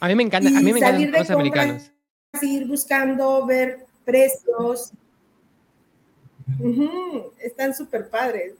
A 0.00 0.08
mí 0.08 0.14
me 0.14 0.22
encanta, 0.22 0.50
a 0.50 0.60
mí 0.60 0.72
me 0.72 0.78
encantan 0.78 1.12
los 1.12 1.30
americanos. 1.30 1.90
Ir 2.42 2.66
buscando, 2.66 3.46
ver 3.46 3.86
precios. 4.04 4.92
están 7.40 7.74
súper 7.74 8.08
padres. 8.08 8.54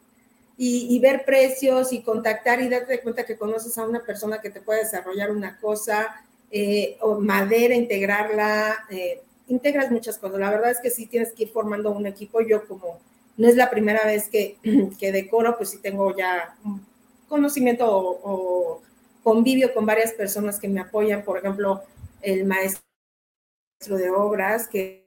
Y, 0.57 0.99
ver 1.01 1.25
precios 1.25 1.93
y 1.93 2.03
contactar 2.03 2.61
y 2.61 2.69
darte 2.69 3.01
cuenta 3.01 3.27
que 3.27 3.37
conoces 3.37 3.77
a 3.77 3.85
una 3.85 4.01
persona 4.01 4.41
que 4.41 4.51
te 4.51 4.61
puede 4.61 4.85
desarrollar 4.85 5.33
una 5.33 5.59
cosa, 5.59 6.25
eh, 6.51 6.97
o 7.01 7.19
madera, 7.19 7.75
integrarla, 7.75 8.87
eh, 8.89 9.21
integras 9.49 9.91
muchas 9.91 10.19
cosas. 10.19 10.39
La 10.39 10.51
verdad 10.51 10.71
es 10.71 10.81
que 10.81 10.91
sí 10.91 11.07
tienes 11.07 11.33
que 11.33 11.45
ir 11.45 11.51
formando 11.51 11.91
un 11.91 12.07
equipo. 12.07 12.41
Yo 12.41 12.67
como 12.67 13.01
no 13.37 13.49
es 13.49 13.57
la 13.57 13.71
primera 13.71 14.05
vez 14.05 14.29
que, 14.29 14.59
que 14.99 15.13
decoro, 15.13 15.57
pues 15.57 15.71
sí 15.71 15.79
tengo 15.79 16.17
ya 16.17 16.57
conocimiento 17.29 17.87
o, 17.89 18.83
convivio 19.23 19.73
con 19.73 19.87
varias 19.87 20.13
personas 20.13 20.61
que 20.61 20.69
me 20.69 20.81
apoyan, 20.81 21.25
por 21.25 21.39
ejemplo, 21.39 21.83
el 22.21 22.45
maestro 22.45 22.83
de 23.89 24.11
obras 24.11 24.69
que, 24.69 25.03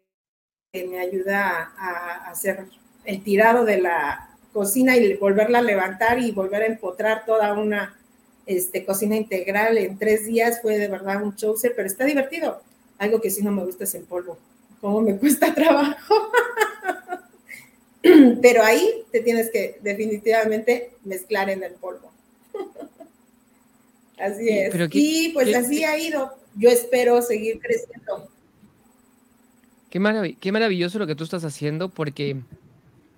me 0.73 0.99
ayuda 0.99 1.73
a, 1.77 2.29
hacer 2.29 2.65
el 3.05 3.23
tirado 3.23 3.63
de 3.63 3.79
la 3.79 4.35
cocina 4.53 4.95
y 4.97 5.15
volverla 5.15 5.59
a 5.59 5.63
levantar 5.63 6.19
y 6.19 6.31
volver 6.31 6.63
a 6.63 6.65
empotrar 6.67 7.25
toda 7.25 7.53
una 7.53 7.97
este, 8.45 8.85
cocina 8.85 9.15
integral 9.15 9.77
en 9.77 9.97
tres 9.97 10.25
días 10.25 10.61
fue 10.61 10.77
de 10.77 10.87
verdad 10.87 11.23
un 11.23 11.35
show, 11.35 11.55
pero 11.75 11.87
está 11.87 12.05
divertido. 12.05 12.61
Algo 12.97 13.21
que 13.21 13.29
sí 13.29 13.43
no 13.43 13.51
me 13.51 13.63
gusta 13.63 13.83
es 13.83 13.95
el 13.95 14.03
polvo, 14.03 14.37
como 14.81 15.01
me 15.01 15.17
cuesta 15.19 15.53
trabajo. 15.53 16.15
pero 18.41 18.63
ahí 18.63 19.03
te 19.11 19.21
tienes 19.21 19.49
que 19.51 19.79
definitivamente 19.81 20.93
mezclar 21.03 21.49
en 21.49 21.63
el 21.63 21.73
polvo. 21.73 22.11
Así 24.19 24.49
es. 24.49 24.73
y 24.93 25.29
pues 25.29 25.55
así 25.55 25.83
ha 25.83 25.95
ido. 25.95 26.33
Yo 26.55 26.69
espero 26.71 27.21
seguir 27.21 27.59
creciendo. 27.59 28.27
Qué, 29.91 30.35
qué 30.39 30.51
maravilloso 30.51 30.97
lo 30.97 31.05
que 31.05 31.13
tú 31.13 31.23
estás 31.23 31.43
haciendo 31.43 31.89
porque, 31.89 32.35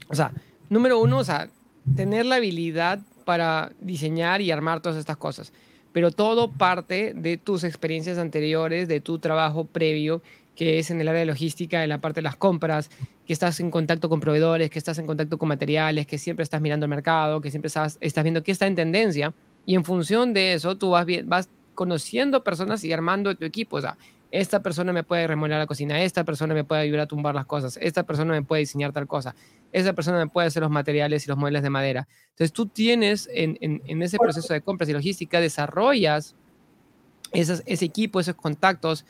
o 0.09 0.15
sea, 0.15 0.33
número 0.67 0.99
uno, 0.99 1.19
o 1.19 1.23
sea, 1.23 1.49
tener 1.95 2.25
la 2.25 2.35
habilidad 2.35 2.99
para 3.23 3.71
diseñar 3.79 4.41
y 4.41 4.51
armar 4.51 4.81
todas 4.81 4.97
estas 4.97 5.15
cosas. 5.15 5.53
Pero 5.91 6.11
todo 6.11 6.51
parte 6.51 7.13
de 7.15 7.37
tus 7.37 7.63
experiencias 7.63 8.17
anteriores, 8.17 8.87
de 8.87 9.01
tu 9.01 9.19
trabajo 9.19 9.65
previo, 9.65 10.21
que 10.55 10.77
es 10.77 10.91
en 10.91 10.99
el 10.99 11.07
área 11.07 11.21
de 11.21 11.25
logística, 11.25 11.83
en 11.83 11.89
la 11.89 11.99
parte 11.99 12.19
de 12.19 12.23
las 12.23 12.35
compras, 12.35 12.89
que 13.25 13.33
estás 13.33 13.59
en 13.59 13.71
contacto 13.71 14.09
con 14.09 14.19
proveedores, 14.19 14.69
que 14.69 14.77
estás 14.77 14.99
en 14.99 15.07
contacto 15.07 15.37
con 15.37 15.47
materiales, 15.47 16.05
que 16.05 16.17
siempre 16.17 16.43
estás 16.43 16.61
mirando 16.61 16.85
el 16.85 16.89
mercado, 16.89 17.41
que 17.41 17.49
siempre 17.49 17.67
estás, 17.67 17.97
viendo 18.23 18.43
qué 18.43 18.51
está 18.51 18.67
en 18.67 18.75
tendencia 18.75 19.33
y 19.65 19.75
en 19.75 19.85
función 19.85 20.33
de 20.33 20.53
eso, 20.53 20.77
tú 20.77 20.89
vas, 20.89 21.05
vas 21.25 21.49
conociendo 21.75 22.43
personas 22.43 22.83
y 22.83 22.91
armando 22.91 23.33
tu 23.35 23.45
equipo. 23.45 23.77
O 23.77 23.81
sea, 23.81 23.97
esta 24.31 24.61
persona 24.61 24.93
me 24.93 25.03
puede 25.03 25.25
remodelar 25.27 25.59
la 25.59 25.65
cocina, 25.67 26.01
esta 26.03 26.23
persona 26.23 26.53
me 26.53 26.63
puede 26.63 26.81
ayudar 26.81 27.01
a 27.01 27.07
tumbar 27.07 27.33
las 27.33 27.45
cosas, 27.45 27.77
esta 27.81 28.03
persona 28.03 28.33
me 28.33 28.43
puede 28.43 28.61
diseñar 28.61 28.91
tal 28.93 29.07
cosa, 29.07 29.35
esta 29.71 29.93
persona 29.93 30.17
me 30.19 30.27
puede 30.27 30.47
hacer 30.47 30.61
los 30.61 30.71
materiales 30.71 31.25
y 31.25 31.29
los 31.29 31.37
muebles 31.37 31.63
de 31.63 31.69
madera. 31.69 32.07
Entonces 32.29 32.53
tú 32.53 32.67
tienes 32.67 33.27
en, 33.33 33.57
en, 33.61 34.01
ese 34.01 34.17
proceso 34.17 34.53
de 34.53 34.61
compras 34.61 34.89
y 34.89 34.93
logística, 34.93 35.39
desarrollas 35.39 36.35
esas, 37.31 37.63
ese 37.65 37.85
equipo, 37.85 38.19
esos 38.19 38.35
contactos 38.35 39.05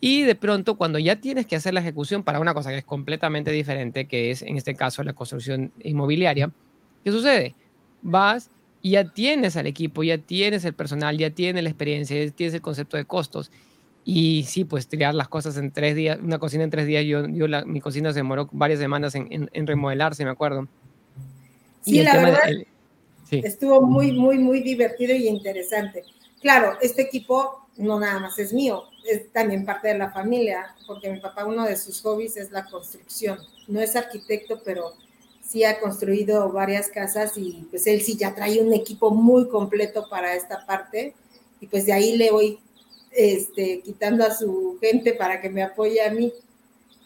y 0.00 0.22
de 0.22 0.34
pronto 0.34 0.76
cuando 0.76 0.98
ya 0.98 1.16
tienes 1.16 1.46
que 1.46 1.56
hacer 1.56 1.74
la 1.74 1.80
ejecución 1.80 2.22
para 2.22 2.40
una 2.40 2.54
cosa 2.54 2.70
que 2.70 2.78
es 2.78 2.84
completamente 2.84 3.50
diferente, 3.50 4.06
que 4.06 4.30
es 4.30 4.42
en 4.42 4.56
este 4.56 4.74
caso 4.74 5.02
la 5.04 5.12
construcción 5.12 5.72
inmobiliaria, 5.82 6.50
¿qué 7.04 7.12
sucede? 7.12 7.54
Vas 8.02 8.50
y 8.82 8.92
ya 8.92 9.04
tienes 9.04 9.56
al 9.56 9.66
equipo, 9.66 10.02
ya 10.02 10.16
tienes 10.16 10.64
el 10.64 10.72
personal, 10.72 11.18
ya 11.18 11.30
tienes 11.30 11.62
la 11.62 11.68
experiencia, 11.68 12.24
ya 12.24 12.30
tienes 12.30 12.54
el 12.54 12.62
concepto 12.62 12.96
de 12.96 13.04
costos. 13.04 13.50
Y 14.04 14.44
sí, 14.44 14.64
pues 14.64 14.88
tirar 14.88 15.14
las 15.14 15.28
cosas 15.28 15.56
en 15.56 15.70
tres 15.70 15.94
días, 15.94 16.18
una 16.22 16.38
cocina 16.38 16.64
en 16.64 16.70
tres 16.70 16.86
días, 16.86 17.04
yo, 17.04 17.26
yo 17.28 17.46
mi 17.66 17.80
cocina 17.80 18.12
se 18.12 18.20
demoró 18.20 18.48
varias 18.50 18.80
semanas 18.80 19.14
en, 19.14 19.48
en, 19.52 19.66
remodelarse, 19.66 20.24
me 20.24 20.30
acuerdo. 20.30 20.66
Sí, 21.82 22.02
la 22.02 22.16
verdad, 22.16 22.40
estuvo 23.30 23.82
muy, 23.82 24.12
muy, 24.12 24.38
muy 24.38 24.60
divertido 24.62 25.14
y 25.14 25.28
interesante. 25.28 26.04
Claro, 26.40 26.78
este 26.80 27.02
equipo 27.02 27.66
no 27.76 28.00
nada 28.00 28.18
más 28.20 28.38
es 28.38 28.52
mío, 28.52 28.84
es 29.08 29.30
también 29.32 29.64
parte 29.64 29.88
de 29.88 29.98
la 29.98 30.10
familia, 30.10 30.74
porque 30.86 31.10
mi 31.10 31.20
papá 31.20 31.44
uno 31.44 31.64
de 31.64 31.76
sus 31.76 32.00
hobbies 32.02 32.36
es 32.36 32.50
la 32.50 32.66
construcción. 32.66 33.38
No 33.68 33.80
es 33.80 33.96
arquitecto, 33.96 34.60
pero 34.64 34.94
sí 35.42 35.64
ha 35.64 35.80
construido 35.80 36.50
varias 36.52 36.88
casas 36.88 37.36
y 37.36 37.66
pues 37.70 37.86
él 37.86 38.00
sí 38.02 38.16
ya 38.16 38.34
trae 38.34 38.60
un 38.62 38.72
equipo 38.72 39.10
muy 39.10 39.48
completo 39.48 40.06
para 40.08 40.34
esta 40.34 40.64
parte 40.64 41.14
y 41.60 41.66
pues 41.66 41.86
de 41.86 41.92
ahí 41.92 42.16
le 42.16 42.30
voy 42.30 42.60
este, 43.10 43.80
quitando 43.80 44.24
a 44.24 44.34
su 44.34 44.78
gente 44.80 45.12
para 45.14 45.40
que 45.40 45.50
me 45.50 45.62
apoye 45.62 46.02
a 46.02 46.10
mí, 46.10 46.32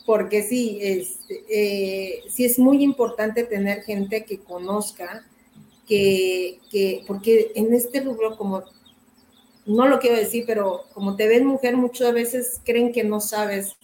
porque 0.07 0.43
sí, 0.43 0.79
este, 0.83 1.45
eh, 1.49 2.23
sí 2.29 2.45
es 2.45 2.59
muy 2.59 2.83
importante 2.83 3.45
tener 3.45 3.83
gente 3.83 4.25
que 4.25 4.39
conozca, 4.39 5.27
que, 5.89 6.61
que, 6.71 7.05
porque 7.07 7.53
en 7.55 7.73
este 7.73 8.01
rubro, 8.01 8.37
como, 8.37 8.65
no 9.67 9.89
lo 9.89 9.99
quiero 9.99 10.17
decir, 10.17 10.45
pero 10.47 10.83
como 10.93 11.17
te 11.17 11.27
ven 11.27 11.47
mujer, 11.47 11.77
muchas 11.77 12.13
veces 12.13 12.61
creen 12.65 12.93
que 12.93 13.05
no 13.05 13.21
sabes 13.21 13.77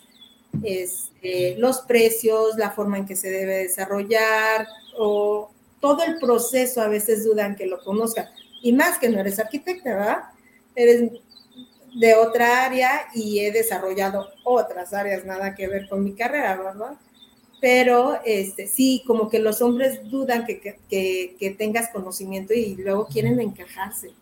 este, 0.63 1.57
los 1.57 1.81
precios, 1.81 2.57
la 2.57 2.71
forma 2.71 2.99
en 2.99 3.07
que 3.07 3.17
se 3.17 3.31
debe 3.31 3.59
desarrollar 3.59 4.67
o 4.99 5.51
todo 5.81 6.03
el 6.03 6.19
proceso 6.19 6.83
a 6.83 6.89
veces 6.89 7.25
dudan 7.25 7.57
que 7.57 7.67
lo 7.67 7.83
conozcan. 7.83 8.27
Y 8.63 8.73
más 8.73 8.99
que 8.99 9.09
no 9.09 9.21
eres 9.21 9.39
arquitecta, 9.39 9.95
¿verdad? 9.95 10.19
Eres 10.75 11.13
de 11.95 12.15
otra 12.15 12.65
área 12.65 13.07
y 13.15 13.41
he 13.41 13.53
desarrollado 13.53 14.29
otras 14.45 14.93
áreas, 14.93 15.25
nada 15.25 15.55
que 15.55 15.69
ver 15.69 15.89
con 15.89 16.05
mi 16.05 16.13
carrera, 16.13 16.57
¿verdad? 16.57 16.99
Pero 17.61 18.21
este, 18.25 18.67
sí, 18.67 19.03
como 19.07 19.29
que 19.29 19.39
los 19.39 19.61
hombres 19.61 20.09
dudan 20.11 20.47
que, 20.47 20.61
que, 20.61 21.37
que 21.39 21.51
tengas 21.51 21.91
conocimiento 21.91 22.55
y 22.55 22.77
luego 22.77 23.07
quieren 23.07 23.41
encajarse 23.41 24.13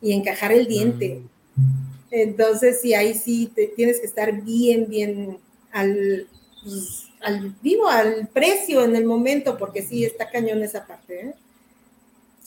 y 0.00 0.12
encajar 0.12 0.52
el 0.52 0.66
diente. 0.66 1.22
Mm. 1.56 1.88
Entonces, 2.10 2.80
sí, 2.80 2.94
ahí 2.94 3.14
sí 3.14 3.52
te, 3.54 3.66
tienes 3.68 4.00
que 4.00 4.06
estar 4.06 4.32
bien, 4.42 4.88
bien 4.88 5.38
al, 5.72 6.26
pues, 6.62 7.08
al 7.20 7.54
vivo, 7.62 7.88
al 7.88 8.28
precio 8.28 8.84
en 8.84 8.96
el 8.96 9.04
momento, 9.04 9.58
porque 9.58 9.82
sí 9.82 10.04
está 10.04 10.30
cañón 10.30 10.62
esa 10.62 10.86
parte, 10.86 11.20
¿eh? 11.20 11.34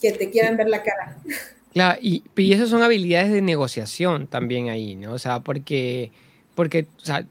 que 0.02 0.12
te 0.14 0.30
quieran 0.32 0.58
ver 0.58 0.70
la 0.70 0.82
cara. 0.82 1.18
Claro, 1.74 2.00
y, 2.02 2.24
y 2.36 2.56
son 2.68 2.84
habilidades 2.84 3.32
de 3.32 3.42
negociación 3.42 4.28
también 4.28 4.70
ahí, 4.70 4.96
¿no? 4.96 5.14
O 5.14 5.20
sea, 5.20 5.40
porque, 5.40 6.12
porque 6.54 6.88
o 6.98 7.06
sea, 7.06 7.26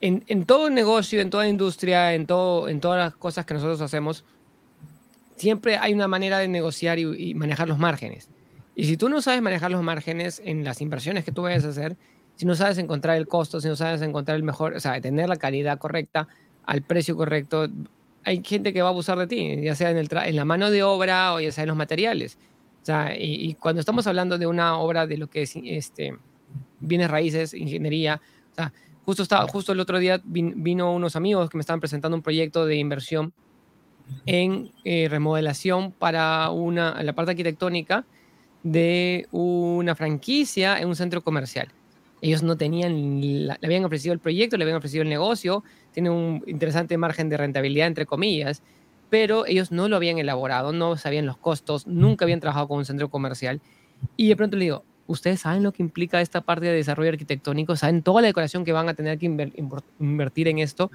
en, 0.00 0.44
todo 0.44 0.68
negocio, 0.70 1.20
en 1.20 1.30
toda 1.30 1.48
industria, 1.48 2.14
en, 2.14 2.26
todo, 2.26 2.68
en 2.68 2.80
todas 2.80 2.98
las 2.98 3.16
cosas 3.16 3.46
que 3.46 3.54
nosotros 3.54 3.80
hacemos, 3.80 4.24
siempre 5.36 5.78
hay 5.78 5.94
una 5.94 6.08
manera 6.08 6.38
de 6.38 6.48
negociar 6.48 6.98
y, 6.98 7.30
y, 7.30 7.34
manejar 7.34 7.68
los 7.68 7.78
márgenes. 7.78 8.28
Y 8.74 8.84
si 8.84 8.98
tú 8.98 9.08
no 9.08 9.22
sabes 9.22 9.40
manejar 9.40 9.70
los 9.70 9.82
márgenes 9.82 10.42
en 10.44 10.62
las 10.62 10.82
inversiones 10.82 11.24
que 11.24 11.32
tú 11.32 11.42
vayas 11.42 11.64
a 11.64 11.68
hacer, 11.68 11.96
si 12.36 12.44
no 12.44 12.54
sabes 12.54 12.76
encontrar 12.76 13.16
el 13.16 13.26
costo, 13.26 13.62
si 13.62 13.68
no 13.68 13.76
sabes 13.76 14.02
encontrar 14.02 14.36
el 14.36 14.42
mejor, 14.42 14.74
o 14.74 14.80
sea, 14.80 15.00
tener 15.00 15.28
la 15.28 15.36
calidad 15.36 15.78
correcta, 15.78 16.28
al 16.66 16.82
precio 16.82 17.16
correcto, 17.16 17.68
hay 18.24 18.42
gente 18.44 18.72
que 18.72 18.82
va 18.82 18.88
a 18.88 18.90
abusar 18.90 19.18
de 19.18 19.26
ti, 19.26 19.60
ya 19.62 19.74
sea 19.74 19.90
en, 19.90 19.96
el 19.96 20.08
en 20.12 20.36
la 20.36 20.44
mano 20.44 20.70
de 20.70 20.82
obra 20.82 21.32
o 21.32 21.40
ya 21.40 21.50
sea 21.50 21.62
en 21.62 21.68
los 21.68 21.76
materiales. 21.76 22.36
Y, 23.18 23.54
cuando 23.54 23.80
estamos 23.80 24.06
hablando 24.06 24.38
de 24.38 24.46
una 24.46 24.78
obra 24.78 25.06
de 25.06 25.16
lo 25.16 25.28
que 25.28 25.42
es 25.42 25.54
este, 25.56 26.16
bienes 26.80 27.10
raíces, 27.10 27.54
ingeniería, 27.54 28.20
justo, 29.04 29.22
estaba, 29.22 29.46
justo 29.48 29.72
el 29.72 29.80
otro 29.80 29.98
día 29.98 30.20
vino 30.24 30.92
unos 30.92 31.16
amigos 31.16 31.50
que 31.50 31.56
me 31.56 31.62
estaban 31.62 31.80
presentando 31.80 32.16
un 32.16 32.22
proyecto 32.22 32.66
de 32.66 32.76
inversión 32.76 33.32
en 34.24 34.70
eh, 34.84 35.08
remodelación 35.08 35.92
para 35.92 36.50
una, 36.50 37.02
la 37.02 37.12
parte 37.12 37.32
arquitectónica 37.32 38.04
de 38.62 39.26
una 39.30 39.94
franquicia 39.94 40.78
en 40.80 40.88
un 40.88 40.96
centro 40.96 41.22
comercial. 41.22 41.68
Ellos 42.20 42.42
no 42.42 42.56
tenían, 42.56 43.20
le 43.20 43.56
habían 43.62 43.84
ofrecido 43.84 44.12
el 44.12 44.18
proyecto, 44.18 44.56
le 44.56 44.64
habían 44.64 44.78
ofrecido 44.78 45.02
el 45.02 45.08
negocio, 45.08 45.62
tiene 45.92 46.10
un 46.10 46.42
interesante 46.46 46.96
margen 46.96 47.28
de 47.28 47.36
rentabilidad, 47.36 47.86
entre 47.86 48.06
comillas, 48.06 48.62
pero 49.10 49.46
ellos 49.46 49.70
no 49.72 49.88
lo 49.88 49.96
habían 49.96 50.18
elaborado, 50.18 50.72
no 50.72 50.96
sabían 50.96 51.26
los 51.26 51.36
costos, 51.36 51.86
nunca 51.86 52.24
habían 52.24 52.40
trabajado 52.40 52.68
con 52.68 52.78
un 52.78 52.84
centro 52.84 53.08
comercial. 53.08 53.60
Y 54.16 54.28
de 54.28 54.36
pronto 54.36 54.56
le 54.56 54.64
digo, 54.64 54.84
¿ustedes 55.06 55.40
saben 55.40 55.62
lo 55.62 55.72
que 55.72 55.82
implica 55.82 56.20
esta 56.20 56.40
parte 56.40 56.66
de 56.66 56.72
desarrollo 56.72 57.10
arquitectónico? 57.10 57.76
¿Saben 57.76 58.02
toda 58.02 58.22
la 58.22 58.28
decoración 58.28 58.64
que 58.64 58.72
van 58.72 58.88
a 58.88 58.94
tener 58.94 59.18
que 59.18 59.26
invertir 59.98 60.48
en 60.48 60.58
esto? 60.58 60.90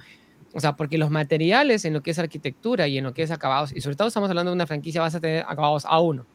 O 0.54 0.60
sea, 0.60 0.76
porque 0.76 0.98
los 0.98 1.10
materiales 1.10 1.84
en 1.84 1.94
lo 1.94 2.02
que 2.02 2.10
es 2.10 2.18
arquitectura 2.18 2.86
y 2.86 2.98
en 2.98 3.04
lo 3.04 3.14
que 3.14 3.22
es 3.22 3.30
acabados, 3.30 3.74
y 3.74 3.80
sobre 3.80 3.96
todo 3.96 4.08
estamos 4.08 4.28
hablando 4.28 4.50
de 4.50 4.56
una 4.56 4.66
franquicia, 4.66 5.00
vas 5.00 5.14
a 5.14 5.20
tener 5.20 5.44
acabados 5.48 5.84
a 5.86 5.98
uno. 6.00 6.26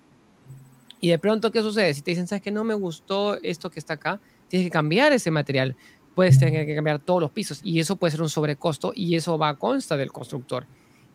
Y 1.00 1.10
de 1.10 1.20
pronto, 1.20 1.52
¿qué 1.52 1.62
sucede? 1.62 1.94
Si 1.94 2.02
te 2.02 2.12
dicen, 2.12 2.26
¿sabes 2.26 2.42
que 2.42 2.50
no 2.50 2.64
me 2.64 2.74
gustó 2.74 3.40
esto 3.44 3.70
que 3.70 3.80
está 3.80 3.94
acá? 3.94 4.20
Tienes 4.48 4.66
que 4.66 4.72
cambiar 4.72 5.14
ese 5.14 5.30
material. 5.30 5.76
Puedes 6.16 6.40
tener 6.40 6.66
que 6.66 6.74
cambiar 6.74 6.98
todos 6.98 7.22
los 7.22 7.30
pisos 7.30 7.62
y 7.64 7.80
eso 7.80 7.96
puede 7.98 8.12
ser 8.12 8.24
un 8.24 8.30
sobrecosto 8.30 8.92
y 8.96 9.16
eso 9.16 9.38
va 9.38 9.56
consta 9.56 9.96
del 9.96 10.12
constructor. 10.12 10.66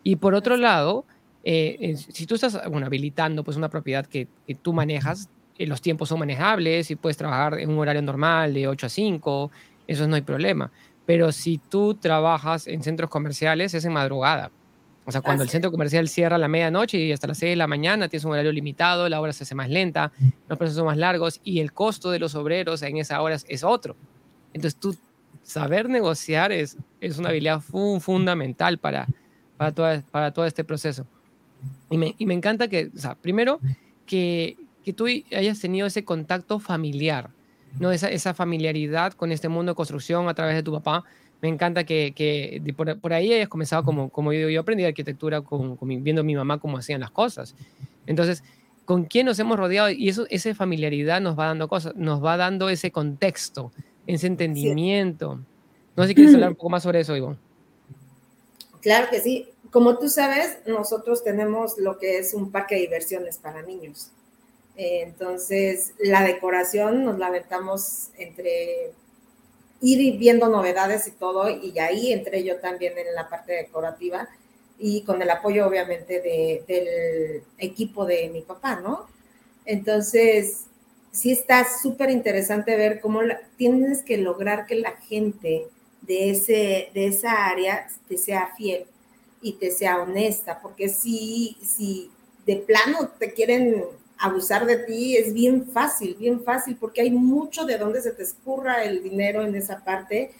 Y 0.03 0.17
por 0.17 0.35
otro 0.35 0.57
lado, 0.57 1.05
eh, 1.45 1.97
si 1.97 2.27
tú 2.27 2.35
estás 2.35 2.59
bueno, 2.69 2.87
habilitando 2.87 3.45
pues, 3.45 3.57
una 3.57 3.69
propiedad 3.69 4.07
que, 4.07 4.29
tú 4.63 4.73
manejas, 4.73 5.29
eh, 5.59 5.67
los 5.67 5.81
tiempos 5.81 6.09
son 6.09 6.21
manejables 6.21 6.91
y 6.91 6.97
puedes 6.97 7.17
trabajar 7.17 7.59
en 7.59 7.71
un 7.71 7.79
horario 7.79 8.03
normal 8.03 8.55
de 8.55 8.69
8 8.69 8.87
a 8.87 8.89
5, 8.89 9.51
eso 9.87 10.09
no 10.09 10.15
hay 10.15 10.23
problema. 10.23 10.71
Pero 11.07 11.33
si 11.33 11.59
tú 11.59 11.95
trabajas 11.95 12.67
en 12.67 12.83
centros 12.83 13.11
comerciales, 13.11 13.75
es 13.75 13.85
en 13.85 13.93
madrugada. 13.93 14.51
O 15.05 15.11
sea, 15.11 15.21
cuando 15.21 15.43
el 15.43 15.49
centro 15.49 15.73
comercial 15.73 16.09
cierra 16.09 16.37
a 16.37 16.39
la 16.39 16.47
medianoche 16.47 16.97
y 16.97 17.11
hasta 17.11 17.27
las 17.27 17.39
6 17.39 17.51
de 17.51 17.57
la 17.57 17.67
mañana, 17.67 18.09
tienes 18.09 18.25
un 18.25 18.33
horario 18.33 18.53
limitado, 18.53 19.09
la 19.09 19.21
hora 19.21 19.33
se 19.33 19.43
hace 19.43 19.57
más 19.57 19.69
lenta, 19.69 20.13
los 20.49 20.57
precios 20.57 20.77
son 20.77 20.87
más 20.87 20.97
largos 20.97 21.41
y 21.43 21.59
el 21.59 21.73
costo 21.73 22.13
de 22.13 22.21
los 22.21 22.37
obreros 22.37 22.83
en 22.83 22.99
esa 22.99 23.21
hora 23.21 23.35
es 23.35 23.65
otro. 23.65 23.97
Entonces, 24.53 24.79
tú 24.79 24.97
saber 25.43 25.89
negociar 25.89 26.53
es, 26.53 26.77
es 27.01 27.19
una 27.19 27.31
habilidad 27.31 27.61
fundamental 27.61 28.79
para, 28.79 29.09
para, 29.71 30.03
para 30.03 30.33
todo 30.33 30.47
este 30.47 30.65
proceso. 30.65 31.07
Y 31.91 31.99
me, 31.99 32.15
y 32.19 32.27
me 32.27 32.35
encanta 32.35 32.69
que, 32.69 32.91
o 32.95 32.99
sea, 32.99 33.15
primero, 33.15 33.61
que, 34.07 34.57
que, 34.85 34.93
tú 34.93 35.07
hayas 35.07 35.61
tenido 35.61 35.87
ese 35.87 36.05
contacto 36.05 36.59
familiar, 36.59 37.31
¿no? 37.79 37.93
Esa, 37.93 38.11
esa, 38.11 38.35
familiaridad 38.35 39.13
con 39.13 39.31
este 39.31 39.49
mundo 39.49 39.73
de 39.73 39.77
construcción 39.77 40.29
a 40.29 40.35
través 40.35 40.57
de 40.57 40.63
tu 40.63 40.73
papá. 40.73 41.05
Me 41.41 41.49
encanta 41.49 41.85
que, 41.85 42.13
que 42.15 42.63
por, 42.77 42.99
por, 42.99 43.13
ahí 43.13 43.33
hayas 43.33 43.49
comenzado 43.49 43.83
como, 43.83 44.11
como 44.11 44.33
yo, 44.33 44.49
yo 44.49 44.61
aprendí 44.61 44.85
arquitectura 44.85 45.41
con, 45.41 45.77
viendo 45.81 46.21
a 46.21 46.25
mi 46.25 46.35
mamá 46.35 46.59
cómo 46.59 46.79
hacían 46.79 47.01
las 47.01 47.11
cosas. 47.11 47.55
Entonces, 48.07 48.43
¿con 48.85 49.05
quién 49.05 49.27
nos 49.27 49.39
hemos 49.39 49.59
rodeado? 49.59 49.91
Y 49.91 50.09
eso, 50.09 50.27
esa 50.31 50.55
familiaridad 50.55 51.21
nos 51.21 51.39
va 51.39 51.47
dando 51.47 51.69
cosas, 51.69 51.95
nos 51.97 52.25
va 52.25 52.37
dando 52.37 52.69
ese 52.69 52.91
contexto, 52.91 53.73
ese 54.07 54.29
entendimiento. 54.29 55.41
No 55.97 56.03
sé 56.05 56.11
si 56.11 56.15
quieres 56.15 56.35
hablar 56.35 56.51
un 56.51 56.57
poco 56.57 56.71
más 56.71 56.83
sobre 56.83 57.01
eso, 57.01 57.17
Ivonne. 57.17 57.39
Claro 58.83 59.09
que 59.11 59.21
sí. 59.21 59.49
Como 59.71 59.97
tú 59.99 60.09
sabes, 60.09 60.59
nosotros 60.67 61.25
tenemos 61.25 61.79
lo 61.79 61.99
que 61.99 62.19
es 62.19 62.35
un 62.35 62.51
parque 62.51 62.75
de 62.75 62.83
diversiones 62.83 63.39
para 63.39 63.63
niños. 63.63 64.11
entonces, 64.75 65.93
la 65.99 66.23
decoración 66.25 67.05
nos 67.05 67.19
la 67.19 67.27
aventamos 67.27 68.09
entre 68.17 68.93
ir 69.83 70.19
viendo 70.19 70.49
novedades 70.49 71.07
y 71.09 71.13
todo, 71.13 71.51
y 71.51 71.79
ahí 71.79 72.13
entré 72.13 72.43
yo 72.45 72.57
también 72.57 72.97
en 72.97 73.15
la 73.15 73.29
parte 73.29 73.53
decorativa 73.53 74.29
y 74.79 75.03
con 75.03 75.21
el 75.21 75.31
apoyo 75.31 75.67
obviamente 75.67 76.21
del 76.67 77.43
equipo 77.59 78.07
de 78.07 78.31
mi 78.31 78.41
papá, 78.43 78.77
¿no? 78.77 79.07
Entonces, 79.67 80.65
sí 81.13 81.33
está 81.33 81.67
súper 81.81 82.11
interesante 82.11 82.77
ver 82.77 83.01
cómo 83.01 83.21
tienes 83.57 84.03
que 84.03 84.17
lograr 84.19 84.67
que 84.67 84.77
la 84.77 84.93
gente 84.93 85.69
de, 86.03 86.31
ese, 86.31 86.91
de 86.95 87.07
esa 87.07 87.47
área 87.47 87.89
te 88.09 88.19
sea 88.19 88.53
fiel 88.57 88.85
y 89.41 89.55
te 89.55 89.71
sea 89.71 90.01
honesta, 90.03 90.61
porque 90.61 90.89
si, 90.89 91.57
si 91.63 92.11
de 92.47 92.57
plano 92.57 93.11
te 93.19 93.33
quieren 93.33 93.85
abusar 94.19 94.67
de 94.67 94.79
ti, 94.79 95.17
es 95.17 95.35
bien 95.35 95.67
fácil, 95.67 96.15
bien 96.15 96.43
fácil, 96.45 96.77
porque 96.77 97.01
hay 97.01 97.11
mucho 97.11 97.65
de 97.65 97.77
donde 97.77 98.01
se 98.01 98.13
te 98.13 98.23
escurra 98.23 98.85
el 98.85 99.03
dinero 99.03 99.43
en 99.43 99.55
esa 99.57 99.85
parte 99.85 100.31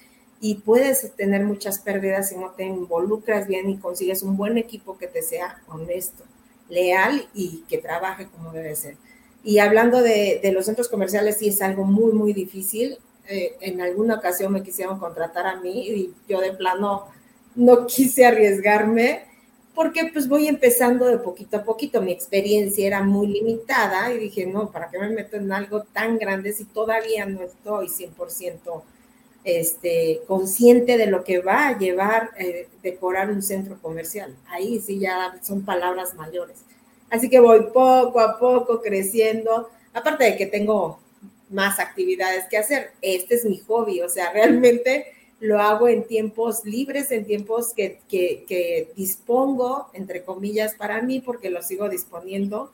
y 0.41 0.57
puedes 0.57 1.13
tener 1.17 1.45
muchas 1.45 1.79
pérdidas 1.79 2.29
si 2.29 2.37
no 2.37 2.51
te 2.51 2.65
involucras 2.65 3.47
bien 3.47 3.71
y 3.71 3.79
consigues 3.79 4.23
un 4.23 4.37
buen 4.37 4.59
equipo 4.59 4.99
que 4.99 5.09
te 5.09 5.23
sea 5.23 5.63
honesto, 5.69 6.25
leal 6.69 7.29
y 7.35 7.65
que 7.69 7.79
trabaje 7.79 8.29
como 8.29 8.53
debe 8.53 8.75
ser. 8.77 8.97
Y 9.45 9.59
hablando 9.59 10.01
de, 10.01 10.39
de 10.43 10.53
los 10.53 10.67
centros 10.67 10.89
comerciales, 10.89 11.39
sí 11.39 11.49
es 11.49 11.61
algo 11.63 11.85
muy, 11.85 12.13
muy 12.13 12.33
difícil. 12.33 12.99
Eh, 13.29 13.57
en 13.61 13.81
alguna 13.81 14.17
ocasión 14.17 14.53
me 14.53 14.63
quisieron 14.63 14.99
contratar 14.99 15.47
a 15.47 15.61
mí 15.61 15.89
y 15.89 16.15
yo 16.29 16.41
de 16.41 16.53
plano 16.53 17.07
no 17.55 17.87
quise 17.87 18.27
arriesgarme 18.27 19.25
porque 19.75 20.11
pues 20.13 20.29
voy 20.29 20.49
empezando 20.49 21.07
de 21.07 21.19
poquito 21.19 21.57
a 21.57 21.65
poquito. 21.65 22.03
Mi 22.03 22.13
experiencia 22.13 22.87
era 22.87 23.03
muy 23.03 23.29
limitada 23.29 24.13
y 24.13 24.19
dije, 24.19 24.47
no, 24.47 24.71
¿para 24.71 24.91
qué 24.91 24.99
me 24.99 25.09
meto 25.09 25.37
en 25.37 25.51
algo 25.53 25.83
tan 25.85 26.19
grande 26.19 26.53
si 26.53 26.65
todavía 26.65 27.25
no 27.27 27.43
estoy 27.43 27.89
100% 27.89 28.83
este, 29.45 30.21
consciente 30.27 30.99
de 30.99 31.07
lo 31.07 31.25
que 31.25 31.41
va 31.41 31.69
a 31.69 31.79
llevar 31.79 32.31
eh, 32.39 32.69
decorar 32.83 33.31
un 33.31 33.43
centro 33.43 33.79
comercial? 33.81 34.37
Ahí 34.49 34.79
sí 34.81 34.99
ya 34.99 35.39
son 35.43 35.65
palabras 35.65 36.15
mayores. 36.15 36.59
Así 37.09 37.31
que 37.31 37.41
voy 37.41 37.61
poco 37.73 38.21
a 38.21 38.39
poco 38.39 38.83
creciendo. 38.83 39.71
Aparte 39.95 40.25
de 40.25 40.37
que 40.37 40.47
tengo 40.47 40.99
más 41.53 41.79
actividades 41.79 42.47
que 42.51 42.59
hacer. 42.59 42.93
Este 43.03 43.35
es 43.35 43.45
mi 43.45 43.59
hobby, 43.61 44.01
o 44.01 44.09
sea, 44.09 44.33
realmente 44.33 45.07
lo 45.43 45.61
hago 45.61 45.89
en 45.89 46.07
tiempos 46.07 46.65
libres, 46.65 47.11
en 47.11 47.25
tiempos 47.27 47.75
que, 47.75 47.99
que, 48.09 48.93
dispongo, 48.97 49.91
entre 49.93 50.23
comillas, 50.23 50.77
para 50.77 51.03
mí, 51.03 51.21
porque 51.21 51.51
lo 51.51 51.63
sigo 51.63 51.89
disponiendo 51.89 52.73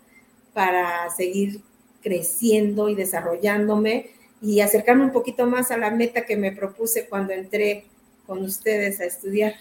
para 0.53 1.09
seguir 1.17 1.63
creciendo 2.03 2.91
y 2.91 2.95
desarrollándome 2.95 4.11
y 4.43 4.61
acercarme 4.61 5.05
un 5.05 5.13
poquito 5.13 5.47
más 5.47 5.71
a 5.71 5.79
la 5.79 5.91
meta 5.91 6.27
que 6.27 6.37
me 6.37 6.53
propuse 6.53 7.09
cuando 7.09 7.33
entré 7.33 7.87
con 8.27 8.45
ustedes 8.45 9.01
a 9.01 9.07
estudiar. 9.07 9.55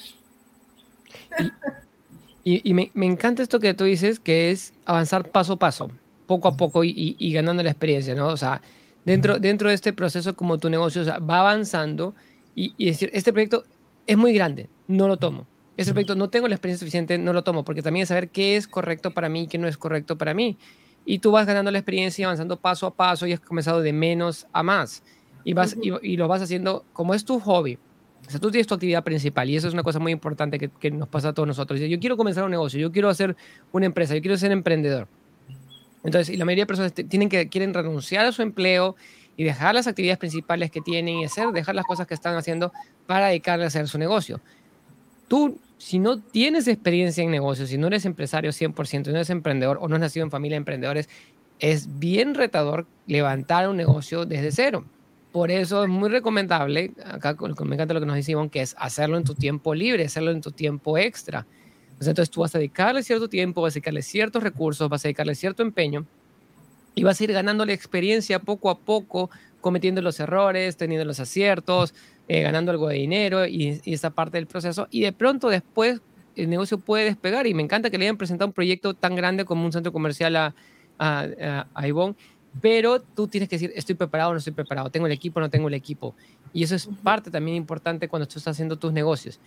Y, 2.44 2.74
me, 2.74 2.92
me, 2.94 3.06
encanta 3.06 3.42
esto 3.42 3.62
que 3.62 3.74
tú 3.74 3.86
dices, 3.86 4.20
que 4.20 4.52
es 4.52 4.74
avanzar 4.84 5.32
paso 5.32 5.54
a 5.54 5.60
paso, 5.60 5.92
poco 6.26 6.50
a 6.50 6.58
poco 6.58 6.84
y, 6.84 7.16
y 7.18 7.32
ganando 7.32 7.64
la 7.64 7.72
experiencia, 7.72 8.16
¿no? 8.16 8.28
O 8.28 8.38
sea, 8.38 8.62
dentro, 9.08 9.40
dentro 9.40 9.70
de 9.70 9.76
este 9.76 9.94
proceso 9.94 10.36
como 10.36 10.58
tu 10.58 10.70
negocio 10.70 11.04
va 11.22 11.40
avanzando 11.40 12.14
y, 12.54 12.86
decir, 12.86 13.10
este 13.14 13.32
proyecto 13.32 13.64
es 14.06 14.18
muy 14.18 14.34
grande, 14.34 14.70
no 14.88 15.08
lo 15.08 15.18
tomo. 15.18 15.48
Este 15.78 15.94
proyecto 15.94 16.16
no 16.16 16.30
tengo 16.30 16.48
la 16.48 16.56
experiencia 16.56 16.80
suficiente, 16.80 17.18
no 17.18 17.34
lo 17.34 17.44
tomo, 17.44 17.64
porque 17.64 17.84
también 17.84 18.04
es 18.04 18.10
saber 18.10 18.30
qué 18.30 18.58
es 18.58 18.68
correcto 18.68 19.12
para 19.12 19.30
mí 19.30 19.44
y 19.44 19.48
qué 19.48 19.60
no 19.60 19.68
es 19.68 19.78
correcto 19.78 20.18
para 20.18 20.34
mí. 20.34 20.58
Y 21.06 21.20
tú 21.20 21.32
vas 21.32 21.46
ganando 21.46 21.72
la 21.72 21.78
experiencia 21.78 22.24
y 22.24 22.26
avanzando 22.26 22.60
paso 22.60 22.88
a 22.88 22.96
paso 22.96 23.28
y 23.28 23.34
has 23.34 23.40
comenzado 23.40 23.82
de 23.82 23.94
menos 23.94 24.48
a 24.52 24.64
más. 24.64 25.04
Y, 25.44 25.54
vas, 25.54 25.78
y, 25.82 26.18
lo 26.18 26.28
vas 26.28 26.42
haciendo 26.42 26.84
como 26.94 27.14
es 27.14 27.24
tu 27.24 27.40
hobby. 27.40 27.78
O 28.28 28.30
sea, 28.30 28.40
tú 28.40 28.50
tienes 28.52 28.68
tu 28.68 28.74
actividad 28.74 29.04
principal 29.04 29.50
y 29.50 29.56
eso 29.56 29.68
es 29.68 29.74
una 29.74 29.84
cosa 29.84 30.00
muy 30.00 30.12
importante 30.12 30.58
que, 30.58 30.70
que 30.70 30.92
nos 30.92 31.08
pasa 31.08 31.30
a 31.30 31.34
todos 31.34 31.48
nosotros. 31.48 31.80
Yo 31.80 32.00
quiero 32.00 32.18
comenzar 32.18 32.44
un 32.44 32.52
negocio, 32.52 32.80
yo 32.80 32.92
quiero 32.92 33.08
hacer 33.08 33.38
una 33.72 33.86
empresa, 33.86 34.16
yo 34.16 34.22
quiero 34.22 34.36
ser 34.36 34.52
emprendedor. 34.52 35.08
Entonces, 36.08 36.38
la 36.38 36.46
mayoría 36.46 36.62
de 36.62 36.68
personas 36.68 36.94
tienen 36.94 37.28
que, 37.28 37.50
quieren 37.50 37.74
renunciar 37.74 38.26
a 38.26 38.32
su 38.32 38.42
empleo 38.42 38.96
y 39.36 39.44
dejar 39.44 39.76
las 39.76 39.88
actividades 39.88 40.18
principales 40.18 40.72
que 40.72 40.80
tienen 40.80 41.18
y 41.18 41.26
hacer, 41.26 41.50
dejar 41.50 41.76
las 41.76 41.84
cosas 41.84 42.08
que 42.08 42.14
están 42.14 42.38
haciendo 42.38 42.72
para 43.06 43.28
dedicarle 43.28 43.66
a 43.66 43.68
hacer 43.68 43.90
su 43.90 43.98
negocio. 43.98 44.40
Tú, 45.28 45.60
si 45.78 46.00
no 46.00 46.18
tienes 46.18 46.70
experiencia 46.70 47.26
en 47.26 47.30
negocios, 47.30 47.68
si 47.68 47.78
no 47.78 47.88
eres 47.88 48.06
empresario 48.06 48.52
100%, 48.52 49.08
no 49.08 49.18
eres 49.18 49.30
emprendedor 49.30 49.80
o 49.82 49.90
no 49.90 49.96
has 49.96 50.02
nacido 50.02 50.24
en 50.24 50.32
familia 50.32 50.56
de 50.56 50.60
emprendedores, 50.60 51.10
es 51.60 52.00
bien 52.00 52.36
retador 52.36 52.88
levantar 53.06 53.68
un 53.68 53.76
negocio 53.76 54.26
desde 54.26 54.54
cero. 54.54 54.86
Por 55.34 55.52
eso 55.52 55.84
es 55.84 55.90
muy 55.90 56.08
recomendable, 56.08 56.94
acá 57.04 57.36
me 57.66 57.76
encanta 57.76 57.94
lo 57.94 58.00
que 58.00 58.06
nos 58.06 58.16
decimos, 58.16 58.50
que 58.50 58.62
es 58.62 58.78
hacerlo 58.80 59.18
en 59.18 59.26
tu 59.26 59.36
tiempo 59.36 59.76
libre, 59.76 60.06
hacerlo 60.06 60.32
en 60.32 60.40
tu 60.40 60.52
tiempo 60.52 60.98
extra 60.98 61.46
entonces 62.00 62.30
tú 62.30 62.42
vas 62.42 62.54
a 62.56 62.60
dedicarle 62.60 63.04
cierto 63.04 63.28
tiempo, 63.28 63.62
vas 63.62 63.74
a 63.74 63.76
dedicarle 63.76 64.02
ciertos 64.02 64.44
recursos, 64.44 64.88
vas 64.90 65.04
a 65.04 65.08
dedicarle 65.08 65.36
cierto 65.36 65.64
empeño 65.64 66.06
y 66.96 67.04
vas 67.04 67.20
a 67.20 67.24
ir 67.24 67.34
ganando 67.34 67.66
la 67.66 67.74
experiencia 67.74 68.40
poco 68.40 68.70
a 68.70 68.80
poco 68.80 69.30
cometiendo 69.62 70.02
los 70.02 70.20
errores, 70.20 70.78
teniendo 70.78 71.06
los 71.06 71.20
aciertos, 71.20 71.94
eh, 72.28 72.42
ganando 72.42 72.72
algo 72.72 72.88
de 72.88 72.96
dinero 72.96 73.46
y, 73.46 73.82
y 73.84 73.94
esa 73.94 74.12
parte 74.12 74.38
del 74.38 74.48
proceso. 74.48 74.88
Y 74.92 75.02
de 75.02 75.12
pronto 75.12 75.50
después 75.50 76.02
el 76.36 76.50
negocio 76.50 76.78
puede 76.78 77.06
despegar 77.06 77.48
y 77.48 77.54
me 77.54 77.64
encanta 77.64 77.90
que 77.90 77.98
le 77.98 78.06
hayan 78.06 78.18
presentado 78.18 78.48
un 78.48 78.54
proyecto 78.54 78.94
tan 78.94 79.16
grande 79.16 79.46
como 79.46 79.66
un 79.66 79.72
centro 79.72 79.92
comercial 79.92 80.36
a, 80.36 80.56
a, 81.00 81.68
a, 81.74 81.88
Ivonne, 81.88 82.16
pero 82.62 83.02
tú 83.02 83.28
tienes 83.28 83.50
que 83.50 83.56
decir, 83.56 83.74
estoy 83.76 83.96
preparado 83.96 84.32
o 84.32 84.34
no 84.34 84.40
estoy 84.40 84.54
preparado, 84.54 84.90
tengo 84.90 85.08
el 85.08 85.14
equipo 85.14 85.40
o 85.40 85.42
no 85.42 85.50
tengo 85.50 85.68
el 85.68 85.74
equipo. 85.74 86.16
Y 86.54 86.64
eso 86.64 86.76
es 86.76 86.90
parte 87.04 87.30
también 87.32 87.58
importante 87.58 88.08
cuando 88.08 88.28
tú 88.28 88.40
estás 88.40 88.56
haciendo 88.56 88.78
tus 88.78 88.94
negocios. 88.94 89.40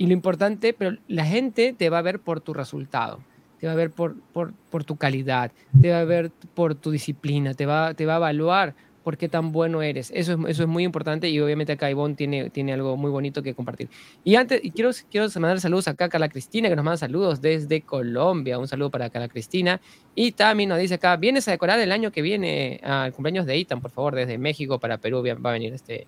Y 0.00 0.06
lo 0.06 0.14
importante, 0.14 0.72
pero 0.72 0.96
la 1.08 1.26
gente 1.26 1.74
te 1.76 1.90
va 1.90 1.98
a 1.98 2.02
ver 2.02 2.20
por 2.20 2.40
tu 2.40 2.54
resultado, 2.54 3.20
te 3.58 3.66
va 3.66 3.74
a 3.74 3.76
ver 3.76 3.90
por, 3.90 4.18
por, 4.32 4.54
por 4.70 4.82
tu 4.82 4.96
calidad, 4.96 5.52
te 5.78 5.90
va 5.90 6.00
a 6.00 6.04
ver 6.04 6.30
por 6.54 6.74
tu 6.74 6.90
disciplina, 6.90 7.52
te 7.52 7.66
va, 7.66 7.92
te 7.92 8.06
va 8.06 8.14
a 8.14 8.16
evaluar 8.16 8.74
por 9.04 9.18
qué 9.18 9.28
tan 9.28 9.52
bueno 9.52 9.82
eres. 9.82 10.10
Eso 10.14 10.32
es, 10.32 10.38
eso 10.48 10.62
es 10.62 10.68
muy 10.70 10.84
importante 10.84 11.28
y 11.28 11.38
obviamente 11.38 11.74
acá 11.74 11.90
Ivonne 11.90 12.14
tiene, 12.14 12.48
tiene 12.48 12.72
algo 12.72 12.96
muy 12.96 13.10
bonito 13.10 13.42
que 13.42 13.52
compartir. 13.52 13.90
Y 14.24 14.36
antes, 14.36 14.60
y 14.62 14.70
quiero, 14.70 14.90
quiero 15.10 15.26
mandar 15.34 15.60
saludos 15.60 15.86
acá 15.86 16.06
a 16.06 16.08
Carla 16.08 16.30
Cristina, 16.30 16.70
que 16.70 16.76
nos 16.76 16.84
manda 16.86 16.96
saludos 16.96 17.42
desde 17.42 17.82
Colombia. 17.82 18.58
Un 18.58 18.68
saludo 18.68 18.88
para 18.88 19.10
Carla 19.10 19.28
Cristina. 19.28 19.82
Y 20.14 20.32
también 20.32 20.70
nos 20.70 20.78
dice 20.78 20.94
acá, 20.94 21.18
vienes 21.18 21.46
a 21.46 21.50
decorar 21.50 21.78
el 21.78 21.92
año 21.92 22.10
que 22.10 22.22
viene 22.22 22.80
al 22.82 23.12
cumpleaños 23.12 23.44
de 23.44 23.58
Itan, 23.58 23.82
por 23.82 23.90
favor, 23.90 24.14
desde 24.14 24.38
México 24.38 24.78
para 24.78 24.96
Perú 24.96 25.22
va 25.22 25.50
a 25.50 25.52
venir 25.52 25.74
este 25.74 26.06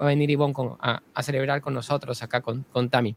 va 0.00 0.06
a 0.06 0.08
venir 0.08 0.30
Ivonne 0.30 0.54
a, 0.80 1.02
a, 1.12 1.22
celebrar 1.22 1.60
con 1.60 1.74
nosotros 1.74 2.22
acá 2.22 2.40
con, 2.40 2.64
con 2.72 2.90
Tami. 2.90 3.16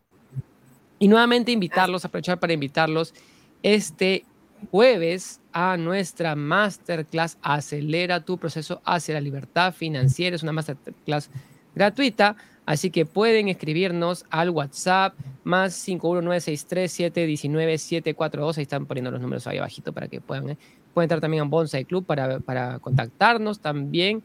Y 1.00 1.08
nuevamente 1.08 1.52
invitarlos, 1.52 2.06
aprovechar 2.06 2.40
para 2.40 2.54
invitarlos 2.54 3.14
este 3.62 4.26
jueves 4.72 5.40
a 5.52 5.78
nuestra 5.78 6.36
masterclass 6.36 7.38
Acelera 7.42 8.22
tu 8.22 8.38
proceso 8.38 8.82
hacia 8.86 9.16
la 9.16 9.22
libertad 9.22 9.74
financiera. 9.74 10.36
Es 10.36 10.44
una 10.44 10.52
masterclass 10.52 11.32
gratuita, 11.76 12.36
así 12.66 12.90
que 12.90 13.06
pueden 13.06 13.50
escribirnos 13.50 14.26
al 14.30 14.50
WhatsApp 14.50 15.14
más 15.44 15.88
51963719742. 15.88 18.58
Ahí 18.58 18.64
están 18.64 18.86
poniendo 18.86 19.12
los 19.12 19.22
números 19.22 19.46
ahí 19.48 19.58
abajito 19.58 19.94
para 19.94 20.08
que 20.08 20.22
puedan. 20.22 20.50
¿eh? 20.50 20.58
Pueden 20.94 21.06
entrar 21.06 21.22
también 21.22 21.44
a 21.44 21.46
Bonsai 21.46 21.86
Club 21.86 22.06
para, 22.06 22.40
para 22.40 22.80
contactarnos 22.80 23.60
también. 23.60 24.24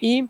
Y, 0.00 0.28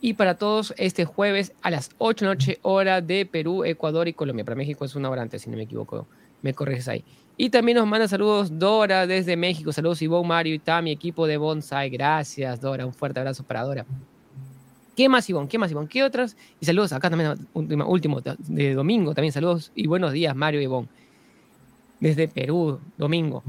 y 0.00 0.14
para 0.14 0.36
todos, 0.36 0.72
este 0.78 1.04
jueves 1.04 1.52
a 1.62 1.70
las 1.70 1.90
8 1.98 2.24
de 2.24 2.28
noche, 2.30 2.58
hora 2.62 3.00
de 3.00 3.26
Perú, 3.26 3.64
Ecuador 3.64 4.08
y 4.08 4.14
Colombia. 4.14 4.44
Para 4.44 4.56
México 4.56 4.84
es 4.84 4.94
una 4.94 5.10
hora 5.10 5.22
antes, 5.22 5.42
si 5.42 5.50
no 5.50 5.56
me 5.56 5.64
equivoco. 5.64 6.06
Me 6.42 6.54
corriges 6.54 6.88
ahí. 6.88 7.04
Y 7.36 7.50
también 7.50 7.76
nos 7.76 7.86
manda 7.86 8.08
saludos 8.08 8.58
Dora 8.58 9.06
desde 9.06 9.36
México. 9.36 9.72
Saludos 9.72 10.00
Ivonne, 10.00 10.28
Mario 10.28 10.54
y 10.54 10.58
Tami, 10.58 10.90
equipo 10.90 11.26
de 11.26 11.36
Bonsai. 11.36 11.90
Gracias, 11.90 12.60
Dora. 12.60 12.86
Un 12.86 12.94
fuerte 12.94 13.20
abrazo 13.20 13.44
para 13.44 13.62
Dora. 13.62 13.84
¿Qué 14.96 15.08
más, 15.08 15.28
Ivonne? 15.28 15.48
¿Qué 15.48 15.58
más, 15.58 15.70
Ivonne? 15.70 15.88
¿Qué 15.88 16.02
otras? 16.02 16.36
Y 16.60 16.66
saludos 16.66 16.92
acá 16.92 17.10
también, 17.10 17.34
último, 17.54 17.86
último 17.86 18.20
de 18.20 18.74
domingo. 18.74 19.14
También 19.14 19.32
saludos 19.32 19.70
y 19.74 19.86
buenos 19.86 20.12
días, 20.12 20.34
Mario 20.34 20.60
y 20.60 20.64
Ivonne. 20.64 20.88
Desde 22.00 22.28
Perú, 22.28 22.80
domingo. 22.96 23.42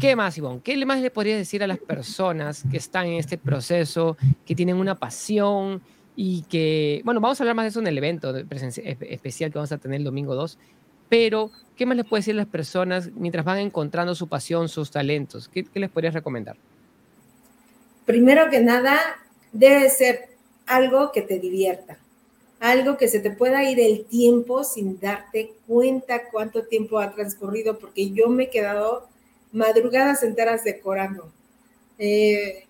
¿Qué 0.00 0.16
más, 0.16 0.38
Ivonne? 0.38 0.62
¿Qué 0.64 0.86
más 0.86 1.00
le 1.00 1.10
podría 1.10 1.36
decir 1.36 1.62
a 1.62 1.66
las 1.66 1.78
personas 1.78 2.64
que 2.70 2.78
están 2.78 3.06
en 3.06 3.18
este 3.18 3.36
proceso, 3.36 4.16
que 4.46 4.54
tienen 4.54 4.76
una 4.76 4.94
pasión 4.94 5.82
y 6.16 6.42
que, 6.42 7.02
bueno, 7.04 7.20
vamos 7.20 7.38
a 7.38 7.42
hablar 7.42 7.54
más 7.54 7.64
de 7.64 7.68
eso 7.68 7.80
en 7.80 7.86
el 7.86 7.98
evento 7.98 8.34
especial 8.34 9.52
que 9.52 9.58
vamos 9.58 9.72
a 9.72 9.78
tener 9.78 9.98
el 9.98 10.04
domingo 10.04 10.34
2, 10.34 10.58
pero 11.10 11.50
¿qué 11.76 11.84
más 11.84 11.98
les 11.98 12.06
puede 12.06 12.20
decir 12.20 12.32
a 12.32 12.38
las 12.38 12.46
personas 12.46 13.10
mientras 13.14 13.44
van 13.44 13.58
encontrando 13.58 14.14
su 14.14 14.26
pasión, 14.26 14.70
sus 14.70 14.90
talentos? 14.90 15.48
¿Qué, 15.48 15.66
les 15.74 15.90
podrías 15.90 16.14
recomendar? 16.14 16.56
Primero 18.06 18.48
que 18.48 18.60
nada, 18.60 18.98
debe 19.52 19.90
ser 19.90 20.30
algo 20.66 21.12
que 21.12 21.20
te 21.20 21.38
divierta, 21.38 21.98
algo 22.58 22.96
que 22.96 23.06
se 23.06 23.20
te 23.20 23.32
pueda 23.32 23.68
ir 23.70 23.78
el 23.78 24.06
tiempo 24.06 24.64
sin 24.64 24.98
darte 24.98 25.52
cuenta 25.66 26.30
cuánto 26.30 26.64
tiempo 26.64 26.98
ha 26.98 27.12
transcurrido, 27.12 27.78
porque 27.78 28.10
yo 28.12 28.28
me 28.28 28.44
he 28.44 28.50
quedado 28.50 29.09
madrugadas 29.52 30.22
enteras 30.22 30.64
decorando. 30.64 31.32
Eh, 31.98 32.66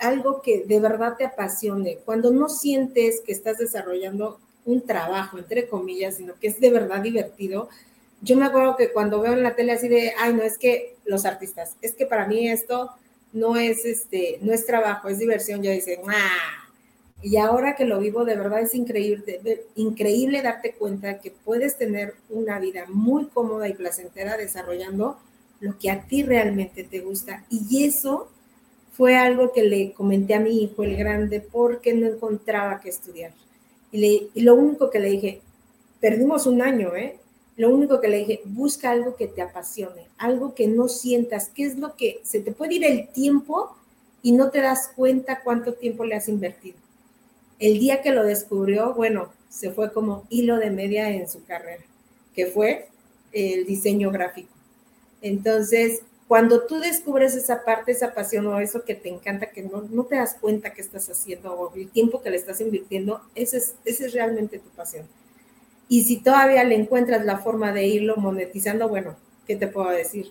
algo 0.00 0.42
que 0.42 0.64
de 0.64 0.80
verdad 0.80 1.16
te 1.16 1.24
apasione. 1.24 1.98
Cuando 2.04 2.30
no 2.30 2.48
sientes 2.48 3.20
que 3.24 3.32
estás 3.32 3.58
desarrollando 3.58 4.38
un 4.66 4.82
trabajo, 4.82 5.38
entre 5.38 5.68
comillas, 5.68 6.16
sino 6.16 6.34
que 6.38 6.48
es 6.48 6.60
de 6.60 6.70
verdad 6.70 7.00
divertido. 7.00 7.68
Yo 8.20 8.36
me 8.36 8.46
acuerdo 8.46 8.76
que 8.76 8.92
cuando 8.92 9.20
veo 9.20 9.32
en 9.32 9.42
la 9.42 9.54
tele 9.54 9.72
así 9.72 9.88
de, 9.88 10.12
ay, 10.18 10.34
no, 10.34 10.42
es 10.42 10.58
que 10.58 10.96
los 11.04 11.24
artistas, 11.24 11.76
es 11.82 11.94
que 11.94 12.06
para 12.06 12.26
mí 12.26 12.48
esto 12.48 12.90
no 13.32 13.56
es, 13.56 13.84
este, 13.84 14.38
no 14.40 14.52
es 14.52 14.64
trabajo, 14.64 15.08
es 15.08 15.18
diversión, 15.18 15.62
yo 15.62 15.70
dicen, 15.70 16.00
ah. 16.08 16.60
Y 17.22 17.38
ahora 17.38 17.74
que 17.74 17.86
lo 17.86 17.98
vivo, 17.98 18.26
de 18.26 18.36
verdad 18.36 18.60
es 18.60 18.74
increíble, 18.74 19.64
increíble 19.76 20.42
darte 20.42 20.72
cuenta 20.72 21.20
que 21.20 21.30
puedes 21.30 21.78
tener 21.78 22.14
una 22.28 22.58
vida 22.58 22.84
muy 22.88 23.26
cómoda 23.28 23.66
y 23.66 23.72
placentera 23.72 24.36
desarrollando 24.36 25.18
lo 25.64 25.78
que 25.78 25.90
a 25.90 26.02
ti 26.06 26.22
realmente 26.22 26.84
te 26.84 27.00
gusta. 27.00 27.44
Y 27.48 27.84
eso 27.84 28.28
fue 28.92 29.16
algo 29.16 29.50
que 29.52 29.62
le 29.62 29.92
comenté 29.92 30.34
a 30.34 30.40
mi 30.40 30.62
hijo, 30.62 30.82
el 30.82 30.94
grande, 30.94 31.40
porque 31.40 31.94
no 31.94 32.06
encontraba 32.06 32.80
que 32.80 32.90
estudiar. 32.90 33.32
Y, 33.90 34.28
lo 34.34 34.54
único 34.54 34.90
que 34.90 35.00
le 35.00 35.08
dije, 35.08 35.40
perdimos 36.00 36.46
un 36.46 36.60
año, 36.60 36.94
¿eh? 36.94 37.18
Lo 37.56 37.70
único 37.70 38.00
que 38.00 38.08
le 38.08 38.18
dije, 38.18 38.42
busca 38.44 38.90
algo 38.90 39.16
que 39.16 39.26
te 39.26 39.40
apasione, 39.40 40.06
algo 40.18 40.54
que 40.54 40.66
no 40.68 40.88
sientas, 40.88 41.48
qué 41.48 41.64
es 41.64 41.78
lo 41.78 41.96
que 41.96 42.20
se 42.24 42.40
te 42.40 42.52
puede 42.52 42.74
ir 42.74 42.84
el 42.84 43.08
tiempo 43.08 43.74
y 44.22 44.32
no 44.32 44.50
te 44.50 44.60
das 44.60 44.90
cuenta 44.94 45.40
cuánto 45.42 45.72
tiempo 45.72 46.04
le 46.04 46.16
has 46.16 46.28
invertido. 46.28 46.76
El 47.58 47.78
día 47.78 48.02
que 48.02 48.10
lo 48.10 48.24
descubrió, 48.24 48.92
bueno, 48.92 49.32
se 49.48 49.70
fue 49.70 49.92
como 49.92 50.26
hilo 50.28 50.58
de 50.58 50.70
media 50.70 51.08
en 51.10 51.26
su 51.26 51.44
carrera, 51.44 51.84
que 52.34 52.46
fue 52.46 52.88
el 53.32 53.64
diseño 53.64 54.10
gráfico. 54.10 54.53
Entonces, 55.24 56.02
cuando 56.28 56.66
tú 56.66 56.80
descubres 56.80 57.34
esa 57.34 57.64
parte, 57.64 57.92
esa 57.92 58.12
pasión 58.12 58.46
o 58.46 58.60
eso 58.60 58.84
que 58.84 58.94
te 58.94 59.08
encanta, 59.08 59.46
que 59.46 59.62
no, 59.62 59.80
no 59.88 60.04
te 60.04 60.16
das 60.16 60.36
cuenta 60.38 60.74
que 60.74 60.82
estás 60.82 61.08
haciendo 61.08 61.54
o 61.54 61.74
el 61.74 61.88
tiempo 61.88 62.20
que 62.20 62.28
le 62.28 62.36
estás 62.36 62.60
invirtiendo, 62.60 63.22
ese 63.34 63.56
es, 63.56 63.74
ese 63.86 64.04
es 64.04 64.12
realmente 64.12 64.58
tu 64.58 64.68
pasión. 64.68 65.06
Y 65.88 66.04
si 66.04 66.18
todavía 66.18 66.62
le 66.64 66.74
encuentras 66.74 67.24
la 67.24 67.38
forma 67.38 67.72
de 67.72 67.86
irlo 67.86 68.16
monetizando, 68.16 68.86
bueno, 68.86 69.16
¿qué 69.46 69.56
te 69.56 69.66
puedo 69.66 69.88
decir? 69.88 70.30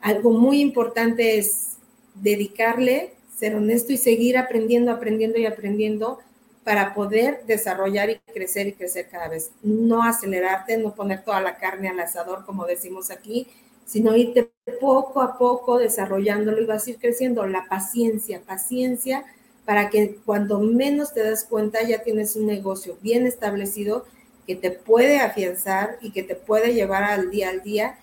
Algo 0.00 0.30
muy 0.30 0.62
importante 0.62 1.36
es 1.36 1.76
dedicarle, 2.14 3.12
ser 3.36 3.56
honesto 3.56 3.92
y 3.92 3.98
seguir 3.98 4.38
aprendiendo, 4.38 4.90
aprendiendo 4.90 5.38
y 5.38 5.44
aprendiendo 5.44 6.18
para 6.64 6.94
poder 6.94 7.42
desarrollar 7.46 8.08
y 8.08 8.16
crecer 8.32 8.68
y 8.68 8.72
crecer 8.72 9.08
cada 9.10 9.28
vez. 9.28 9.50
No 9.62 10.02
acelerarte, 10.02 10.78
no 10.78 10.94
poner 10.94 11.24
toda 11.24 11.42
la 11.42 11.58
carne 11.58 11.90
al 11.90 12.00
asador, 12.00 12.46
como 12.46 12.64
decimos 12.64 13.10
aquí, 13.10 13.46
sino 13.90 14.16
irte 14.16 14.52
poco 14.80 15.20
a 15.20 15.36
poco 15.36 15.76
desarrollándolo 15.76 16.62
y 16.62 16.64
vas 16.64 16.86
a 16.86 16.90
ir 16.90 16.98
creciendo. 16.98 17.44
La 17.44 17.66
paciencia, 17.68 18.40
paciencia 18.46 19.24
para 19.64 19.90
que 19.90 20.14
cuando 20.24 20.60
menos 20.60 21.12
te 21.12 21.24
das 21.24 21.42
cuenta 21.42 21.82
ya 21.82 22.04
tienes 22.04 22.36
un 22.36 22.46
negocio 22.46 22.96
bien 23.02 23.26
establecido 23.26 24.04
que 24.46 24.54
te 24.54 24.70
puede 24.70 25.18
afianzar 25.18 25.98
y 26.00 26.12
que 26.12 26.22
te 26.22 26.36
puede 26.36 26.72
llevar 26.72 27.02
al 27.02 27.32
día 27.32 27.50
al 27.50 27.64
día 27.64 27.98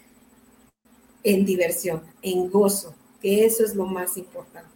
en 1.23 1.45
diversión, 1.45 2.01
en 2.21 2.49
gozo, 2.51 2.93
que 3.21 3.45
eso 3.45 3.63
es 3.63 3.73
lo 3.73 3.85
más 3.85 4.17
importante. 4.17 4.69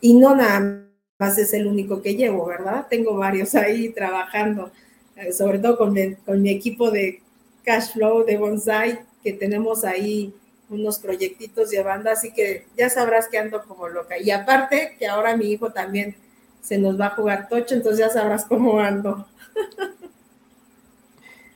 Y 0.00 0.14
no 0.14 0.34
nada 0.34 0.88
más 1.20 1.38
es 1.38 1.52
el 1.52 1.68
único 1.68 2.02
que 2.02 2.16
llevo, 2.16 2.46
¿verdad? 2.46 2.88
Tengo 2.90 3.14
varios 3.14 3.54
ahí 3.54 3.90
trabajando, 3.90 4.72
eh, 5.14 5.32
sobre 5.32 5.60
todo 5.60 5.78
con, 5.78 5.94
con 6.26 6.42
mi 6.42 6.50
equipo 6.50 6.90
de 6.90 7.22
cash 7.62 7.92
flow 7.92 8.24
de 8.24 8.36
bonsai, 8.36 9.06
que 9.22 9.32
tenemos 9.32 9.84
ahí 9.84 10.34
unos 10.70 10.98
proyectitos 10.98 11.70
de 11.70 11.82
banda, 11.82 12.12
así 12.12 12.32
que 12.32 12.66
ya 12.76 12.90
sabrás 12.90 13.28
que 13.28 13.38
ando 13.38 13.62
como 13.64 13.88
loca. 13.88 14.18
Y 14.18 14.30
aparte 14.30 14.96
que 14.98 15.06
ahora 15.06 15.36
mi 15.36 15.46
hijo 15.50 15.72
también 15.72 16.16
se 16.60 16.78
nos 16.78 17.00
va 17.00 17.06
a 17.06 17.10
jugar 17.10 17.48
tocho, 17.48 17.74
entonces 17.74 18.00
ya 18.00 18.10
sabrás 18.10 18.44
cómo 18.44 18.78
ando. 18.78 19.26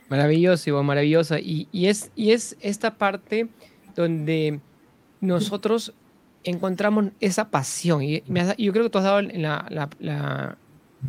Maravilloso, 0.09 0.69
Iván, 0.69 0.85
maravillosa. 0.85 1.39
Y, 1.39 1.67
es, 1.73 2.11
y 2.15 2.33
es 2.33 2.55
esta 2.59 2.95
parte 2.99 3.47
donde 3.95 4.59
nosotros 5.21 5.93
encontramos 6.43 7.05
esa 7.19 7.49
pasión. 7.49 8.03
Y 8.03 8.21
yo 8.57 8.73
creo 8.73 8.83
que 8.83 8.89
tú 8.91 8.99
has 8.99 9.05
dado 9.05 9.21
la, 9.21 9.65
la, 9.99 10.57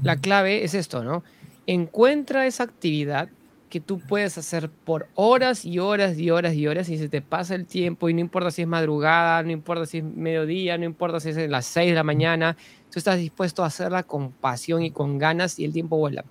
la 0.03 0.17
clave, 0.17 0.65
es 0.65 0.73
esto, 0.73 1.05
¿no? 1.05 1.23
Encuentra 1.67 2.47
esa 2.47 2.63
actividad 2.63 3.29
que 3.75 3.81
tú 3.81 3.99
puedes 3.99 4.39
hacer 4.39 4.71
por 4.71 5.09
horas 5.17 5.65
y 5.65 5.81
horas 5.81 6.17
y 6.17 6.31
horas 6.31 6.55
y 6.55 6.69
horas 6.69 6.89
y 6.89 6.97
se 6.97 7.09
te 7.09 7.21
pasa 7.21 7.57
el 7.57 7.67
tiempo 7.67 8.09
y 8.09 8.15
no 8.15 8.21
importa 8.21 8.53
si 8.53 8.63
es 8.63 8.69
madrugada, 8.69 9.43
no 9.43 9.51
importa 9.51 9.85
si 9.85 9.99
es 9.99 10.05
mediodía, 10.05 10.79
no 10.79 10.85
importa 10.85 11.19
si 11.19 11.31
es 11.31 11.51
las 11.51 11.67
6 11.67 11.89
de 11.89 11.95
la 11.97 12.05
mañana, 12.05 12.57
tú 12.89 13.01
estás 13.01 13.19
dispuesto 13.19 13.65
a 13.65 13.67
hacerla 13.67 14.05
con 14.05 14.31
pasión 14.31 14.85
y 14.85 14.93
con 14.93 15.19
ganas 15.19 15.59
y 15.59 15.65
el 15.65 15.73
tiempo 15.73 15.97
vuela. 15.97 16.25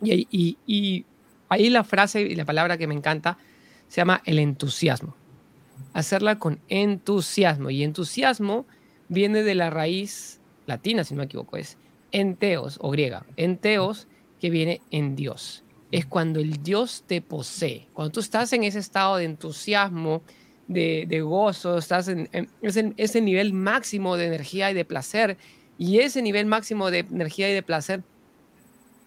Y, 0.00 0.56
y, 0.66 1.04
ahí 1.50 1.68
la 1.68 1.84
frase 1.84 2.22
y 2.22 2.34
la 2.34 2.46
palabra 2.46 2.78
que 2.78 2.86
me 2.86 2.94
encanta 2.94 3.36
se 3.88 4.00
llama 4.00 4.22
el 4.24 4.38
entusiasmo. 4.38 5.14
Hacerla 5.92 6.38
con 6.38 6.60
entusiasmo 6.70 7.68
y 7.68 7.82
entusiasmo 7.82 8.64
viene 9.10 9.42
de 9.42 9.54
la 9.54 9.68
raíz 9.68 10.40
latina, 10.64 11.04
si 11.04 11.12
no 11.12 11.18
me 11.18 11.24
equivoco, 11.26 11.58
es 11.58 11.76
enteos 12.10 12.78
o 12.80 12.90
griega, 12.90 13.26
enteos 13.36 14.08
que 14.40 14.48
viene 14.48 14.80
en 14.90 15.14
Dios. 15.14 15.63
Es 15.94 16.06
cuando 16.06 16.40
el 16.40 16.62
Dios 16.62 17.04
te 17.06 17.22
posee, 17.22 17.86
cuando 17.92 18.12
tú 18.12 18.20
estás 18.20 18.52
en 18.52 18.64
ese 18.64 18.80
estado 18.80 19.16
de 19.16 19.24
entusiasmo, 19.24 20.22
de, 20.66 21.20
gozo, 21.22 21.78
estás 21.78 22.08
en, 22.08 22.28
ese, 22.62 23.20
nivel 23.20 23.52
máximo 23.52 24.16
de 24.16 24.26
energía 24.26 24.70
y 24.70 24.74
de 24.74 24.84
placer, 24.84 25.36
y 25.78 26.00
ese 26.00 26.20
nivel 26.20 26.46
máximo 26.46 26.90
de 26.90 27.00
energía 27.00 27.48
y 27.48 27.54
de 27.54 27.62
placer 27.62 28.02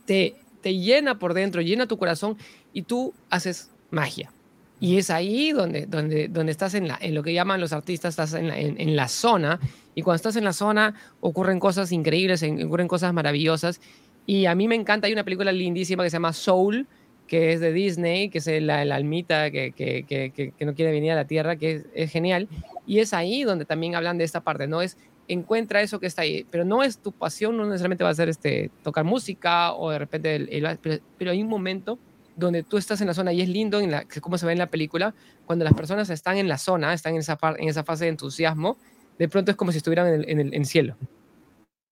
te, 0.06 0.36
te 0.62 0.78
llena 0.78 1.20
por 1.20 1.34
dentro, 1.34 1.62
llena 1.62 1.88
tu 1.88 1.98
corazón 1.98 2.38
y 2.72 2.84
tú 2.84 3.14
haces 3.30 3.70
magia. 3.92 4.32
Y 4.80 4.98
es 4.98 5.10
ahí 5.10 5.52
donde, 5.52 5.88
donde, 5.88 6.28
donde 6.28 6.52
estás 6.52 6.76
en, 6.76 6.88
lo 6.88 7.24
que 7.24 7.34
llaman 7.34 7.60
los 7.60 7.74
artistas, 7.74 8.12
estás 8.12 8.34
en, 8.34 8.96
la 8.96 9.08
zona. 9.08 9.60
Y 9.96 10.04
cuando 10.04 10.18
estás 10.18 10.36
en 10.36 10.44
la 10.44 10.54
zona 10.54 10.94
ocurren 11.20 11.60
cosas 11.60 11.92
increíbles, 11.92 12.44
ocurren 12.44 12.88
cosas 12.88 13.12
maravillosas. 13.12 13.82
Y 14.28 14.46
a 14.46 14.54
mí 14.56 14.68
me 14.68 14.76
encanta, 14.76 15.08
hay 15.08 15.14
una 15.14 15.24
película 15.24 15.54
lindísima 15.54 16.04
que 16.04 16.10
se 16.10 16.16
llama 16.16 16.34
Soul, 16.34 16.86
que 17.28 17.54
es 17.54 17.62
de 17.62 17.72
Disney, 17.72 18.30
que 18.30 18.40
es 18.40 18.62
la, 18.62 18.82
almita 18.82 19.50
que, 19.50 19.72
que, 19.72 20.66
no 20.66 20.76
quiere 20.76 20.92
venir 20.92 21.14
a 21.14 21.16
la 21.16 21.26
Tierra, 21.26 21.56
que 21.56 21.86
es, 21.94 22.12
genial. 22.12 22.50
Y 22.86 23.00
es 23.00 23.14
ahí 23.14 23.44
donde 23.44 23.64
también 23.64 23.96
hablan 23.96 24.18
de 24.18 24.26
esta 24.26 24.42
parte, 24.42 24.68
¿no? 24.68 24.82
Es 24.82 24.98
encuentra 25.30 25.82
eso 25.82 26.00
que 26.00 26.08
está 26.08 26.24
ahí, 26.24 26.46
pero 26.52 26.66
no 26.66 26.84
es 26.84 27.00
tu 27.00 27.14
pasión, 27.14 27.56
no 27.56 27.66
necesariamente 27.66 28.04
va 28.04 28.10
a 28.10 28.16
ser 28.16 28.30
este, 28.30 28.70
tocar 28.84 29.06
música 29.06 29.74
o 29.74 29.92
de 29.92 30.00
repente, 30.00 30.36
el, 30.36 30.78
pero, 30.82 31.02
pero 31.18 31.32
hay 31.32 31.42
un 31.42 31.50
momento 31.50 31.98
donde 32.36 32.64
tú 32.64 32.78
estás 32.78 33.02
en 33.02 33.08
la 33.08 33.14
zona 33.14 33.34
y 33.34 33.42
es 33.42 33.50
lindo, 33.50 33.80
en 33.80 33.92
la, 33.92 34.06
como 34.22 34.38
se 34.38 34.46
ve 34.46 34.54
en 34.54 34.60
la 34.60 34.68
película, 34.68 35.14
cuando 35.46 35.66
las 35.66 35.74
personas 35.74 36.10
están 36.10 36.38
en 36.38 36.48
la 36.48 36.58
zona, 36.58 36.94
están 36.94 37.14
en 37.14 37.20
esa, 37.20 37.38
en 37.58 37.68
esa 37.68 37.84
fase 37.84 38.06
de 38.06 38.12
entusiasmo, 38.12 38.78
de 39.18 39.28
pronto 39.28 39.52
es 39.52 39.58
como 39.58 39.72
si 39.72 39.80
estuvieran 39.80 40.08
en 40.08 40.40
el, 40.40 40.40
en 40.40 40.54
el 40.54 40.66
cielo. 40.66 40.96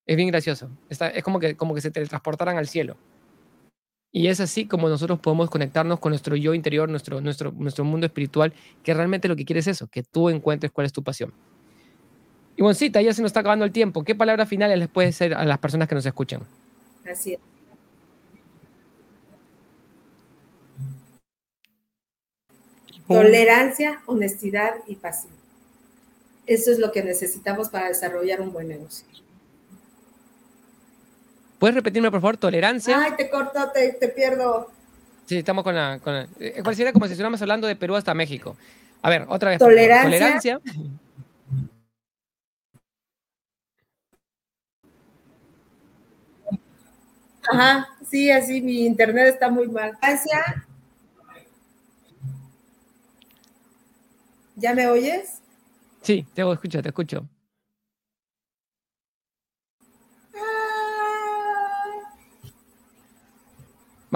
Es 0.06 0.16
bien 0.16 0.28
gracioso. 0.28 0.70
Está, 0.88 1.08
es 1.08 1.24
como 1.24 1.40
que, 1.40 1.56
como 1.56 1.74
que 1.74 1.80
se 1.80 1.90
teletransportaran 1.90 2.56
al 2.56 2.68
cielo. 2.68 2.96
Y 4.12 4.28
es 4.28 4.40
así 4.40 4.66
como 4.66 4.88
nosotros 4.88 5.18
podemos 5.18 5.50
conectarnos 5.50 6.00
con 6.00 6.10
nuestro 6.10 6.36
yo 6.36 6.54
interior, 6.54 6.88
nuestro, 6.88 7.20
nuestro, 7.20 7.52
nuestro 7.52 7.84
mundo 7.84 8.06
espiritual, 8.06 8.54
que 8.82 8.94
realmente 8.94 9.28
lo 9.28 9.36
que 9.36 9.44
quiere 9.44 9.60
es 9.60 9.66
eso, 9.66 9.88
que 9.88 10.02
tú 10.02 10.30
encuentres 10.30 10.72
cuál 10.72 10.86
es 10.86 10.92
tu 10.92 11.02
pasión. 11.02 11.34
Y 12.56 12.62
Boncita, 12.62 13.02
ya 13.02 13.12
se 13.12 13.20
nos 13.20 13.28
está 13.30 13.40
acabando 13.40 13.66
el 13.66 13.72
tiempo. 13.72 14.04
¿Qué 14.04 14.14
palabras 14.14 14.48
finales 14.48 14.78
les 14.78 14.88
puede 14.88 15.12
ser 15.12 15.34
a 15.34 15.44
las 15.44 15.58
personas 15.58 15.88
que 15.88 15.94
nos 15.94 16.06
escuchan? 16.06 16.42
Así 17.04 17.34
es. 17.34 17.40
Tolerancia, 23.06 24.00
honestidad 24.06 24.76
y 24.86 24.96
pasión. 24.96 25.34
Eso 26.46 26.70
es 26.70 26.78
lo 26.78 26.90
que 26.92 27.02
necesitamos 27.02 27.68
para 27.68 27.88
desarrollar 27.88 28.40
un 28.40 28.52
buen 28.52 28.68
negocio. 28.68 29.06
¿Puedes 31.58 31.74
repetirme, 31.74 32.10
por 32.10 32.20
favor? 32.20 32.36
Tolerancia. 32.36 33.00
Ay, 33.02 33.12
te 33.16 33.30
corto, 33.30 33.70
te, 33.72 34.08
pierdo. 34.08 34.70
Sí, 35.24 35.38
estamos 35.38 35.64
con 35.64 35.74
la, 35.74 35.98
con 35.98 36.14
eh, 36.38 36.60
pareciera 36.62 36.92
como 36.92 37.06
si 37.06 37.12
estuviéramos 37.12 37.40
hablando 37.42 37.66
de 37.66 37.76
Perú 37.76 37.96
hasta 37.96 38.14
México. 38.14 38.56
A 39.02 39.10
ver, 39.10 39.24
otra 39.28 39.50
vez. 39.50 39.58
Tolerancia. 39.58 40.02
Tolerancia. 40.02 40.60
Ajá, 47.48 47.88
sí, 48.08 48.30
así 48.30 48.60
mi 48.60 48.84
internet 48.84 49.28
está 49.28 49.48
muy 49.48 49.68
mal. 49.68 49.96
Gracias. 50.00 50.42
¿Ya 54.56 54.74
me 54.74 54.86
oyes? 54.88 55.40
Sí, 56.02 56.26
te 56.34 56.42
escucho, 56.50 56.82
te 56.82 56.88
escucho. 56.88 57.28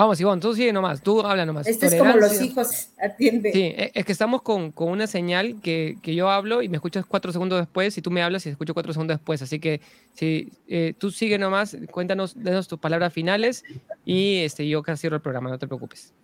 Vamos, 0.00 0.18
Ivonne, 0.18 0.40
tú 0.40 0.54
sigue 0.54 0.72
nomás, 0.72 1.02
tú 1.02 1.20
habla 1.20 1.44
nomás. 1.44 1.66
Esto 1.66 1.84
es 1.84 1.94
como 1.94 2.16
los 2.16 2.40
hijos, 2.40 2.88
atiende. 2.98 3.52
Sí, 3.52 3.64
e, 3.64 3.90
es 3.92 4.06
que 4.06 4.12
estamos 4.12 4.40
con, 4.40 4.72
con 4.72 4.88
una 4.88 5.06
señal 5.06 5.60
que, 5.60 5.98
que, 6.00 6.14
yo 6.14 6.30
hablo 6.30 6.62
y 6.62 6.70
me 6.70 6.78
escuchas 6.78 7.04
cuatro 7.04 7.32
segundos 7.32 7.60
después 7.60 7.98
y 7.98 8.00
tú 8.00 8.10
me 8.10 8.22
hablas 8.22 8.46
y 8.46 8.48
escucho 8.48 8.72
cuatro 8.72 8.94
segundos 8.94 9.18
después. 9.18 9.42
Así 9.42 9.60
que 9.60 9.82
si 10.14 10.52
eh, 10.68 10.94
tú 10.96 11.10
sigue 11.10 11.36
nomás, 11.36 11.76
cuéntanos, 11.90 12.32
denos 12.34 12.66
tus 12.66 12.78
palabras 12.78 13.12
finales 13.12 13.62
y 14.06 14.38
este, 14.38 14.66
yo 14.66 14.82
casi 14.82 15.02
cierro 15.02 15.16
el 15.16 15.22
programa, 15.22 15.50
no 15.50 15.58
te 15.58 15.66
preocupes. 15.66 16.14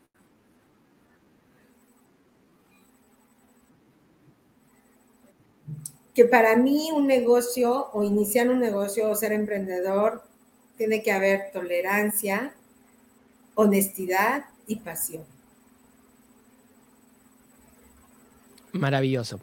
que 6.14 6.24
para 6.24 6.56
mí 6.56 6.88
un 6.94 7.06
negocio 7.06 7.90
o 7.92 8.02
iniciar 8.02 8.48
un 8.48 8.58
negocio 8.58 9.10
o 9.10 9.14
ser 9.14 9.32
emprendedor 9.32 10.22
tiene 10.78 11.02
que 11.02 11.12
haber 11.12 11.50
tolerancia, 11.52 12.55
honestidad 13.56 14.44
y 14.68 14.76
pasión. 14.76 15.24
Maravilloso. 18.72 19.40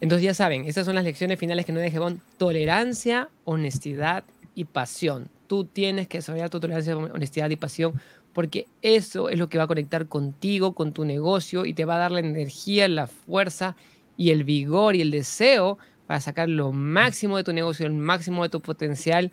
Entonces 0.00 0.24
ya 0.24 0.32
saben, 0.32 0.64
estas 0.64 0.86
son 0.86 0.94
las 0.94 1.04
lecciones 1.04 1.38
finales 1.38 1.66
que 1.66 1.72
nos 1.72 1.82
deje 1.82 1.98
Bon. 1.98 2.22
Tolerancia, 2.38 3.28
honestidad 3.44 4.24
y 4.54 4.64
pasión. 4.64 5.28
Tú 5.48 5.64
tienes 5.64 6.08
que 6.08 6.18
desarrollar 6.18 6.48
tu 6.50 6.60
tolerancia, 6.60 6.96
honestidad 6.96 7.50
y 7.50 7.56
pasión 7.56 8.00
porque 8.38 8.68
eso 8.82 9.30
es 9.30 9.38
lo 9.38 9.48
que 9.48 9.58
va 9.58 9.64
a 9.64 9.66
conectar 9.66 10.06
contigo, 10.06 10.72
con 10.72 10.92
tu 10.92 11.04
negocio 11.04 11.66
y 11.66 11.74
te 11.74 11.84
va 11.84 11.96
a 11.96 11.98
dar 11.98 12.12
la 12.12 12.20
energía, 12.20 12.86
la 12.86 13.08
fuerza 13.08 13.74
y 14.16 14.30
el 14.30 14.44
vigor 14.44 14.94
y 14.94 15.00
el 15.00 15.10
deseo 15.10 15.76
para 16.06 16.20
sacar 16.20 16.48
lo 16.48 16.70
máximo 16.70 17.36
de 17.36 17.42
tu 17.42 17.52
negocio, 17.52 17.84
el 17.84 17.94
máximo 17.94 18.44
de 18.44 18.48
tu 18.48 18.60
potencial 18.60 19.32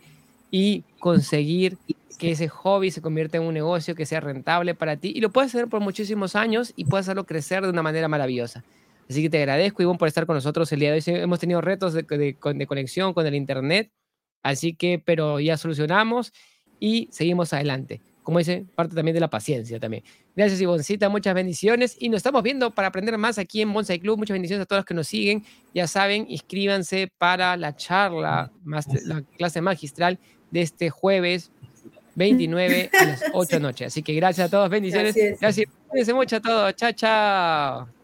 y 0.52 0.84
conseguir 1.00 1.78
que 2.18 2.32
ese 2.32 2.48
hobby 2.48 2.92
se 2.92 3.02
convierta 3.02 3.38
en 3.38 3.44
un 3.44 3.54
negocio 3.54 3.96
que 3.96 4.06
sea 4.06 4.22
rentable 4.22 4.74
para 4.74 4.98
ti 4.98 5.12
y 5.14 5.22
lo 5.22 5.30
puedes 5.32 5.54
hacer 5.54 5.68
por 5.68 5.82
muchísimos 5.82 6.36
años 6.36 6.74
y 6.76 6.86
puedes 6.86 7.06
hacerlo 7.06 7.26
crecer 7.26 7.64
de 7.64 7.70
una 7.70 7.84
manera 7.84 8.08
maravillosa. 8.08 8.64
Así 9.10 9.22
que 9.22 9.30
te 9.30 9.38
agradezco, 9.38 9.84
Ivonne, 9.84 10.00
por 10.00 10.08
estar 10.08 10.26
con 10.26 10.36
nosotros 10.36 10.72
el 10.72 10.80
día 10.80 10.92
de 10.92 10.98
hoy. 10.98 11.22
Hemos 11.22 11.40
tenido 11.40 11.62
retos 11.62 11.94
de, 11.94 12.04
de, 12.04 12.38
de 12.56 12.68
conexión 12.68 13.14
con 13.14 13.26
el 13.28 13.36
Internet, 13.36 13.92
así 14.42 14.74
que, 14.74 15.02
pero 15.04 15.40
ya 15.40 15.58
solucionamos 15.58 16.34
y 16.80 17.08
seguimos 17.12 17.54
adelante 17.54 18.02
como 18.26 18.40
dice, 18.40 18.66
parte 18.76 18.96
también 18.96 19.14
de 19.14 19.20
la 19.20 19.30
paciencia 19.30 19.80
también. 19.80 20.04
Gracias, 20.36 20.60
Ivoncita, 20.60 21.08
muchas 21.10 21.36
bendiciones. 21.36 21.96
Y 22.00 22.10
nos 22.10 22.18
estamos 22.18 22.42
viendo 22.42 22.72
para 22.72 22.88
aprender 22.88 23.18
más 23.20 23.38
aquí 23.38 23.62
en 23.62 23.72
Bonsai 23.72 24.00
Club. 24.00 24.18
Muchas 24.18 24.34
bendiciones 24.34 24.64
a 24.64 24.66
todos 24.66 24.80
los 24.80 24.86
que 24.86 24.96
nos 24.96 25.08
siguen. 25.08 25.46
Ya 25.76 25.86
saben, 25.86 26.26
inscríbanse 26.28 27.08
para 27.20 27.56
la 27.56 27.76
charla, 27.76 28.52
la 28.66 29.22
clase 29.38 29.62
magistral 29.62 30.20
de 30.56 30.62
este 30.62 30.90
jueves 30.90 31.52
29 32.16 32.90
a 32.98 33.06
las 33.06 33.24
8 33.34 33.48
de 33.48 33.60
la 33.62 33.68
noche. 33.68 33.86
Así 33.86 34.02
que 34.02 34.14
gracias 34.14 34.48
a 34.48 34.50
todos, 34.50 34.70
bendiciones. 34.70 35.16
Gracias. 35.40 35.70
Gracias 35.92 36.16
mucho 36.16 36.38
a 36.38 36.40
todos. 36.40 36.76
Chao, 36.76 36.92
chao. 36.94 37.95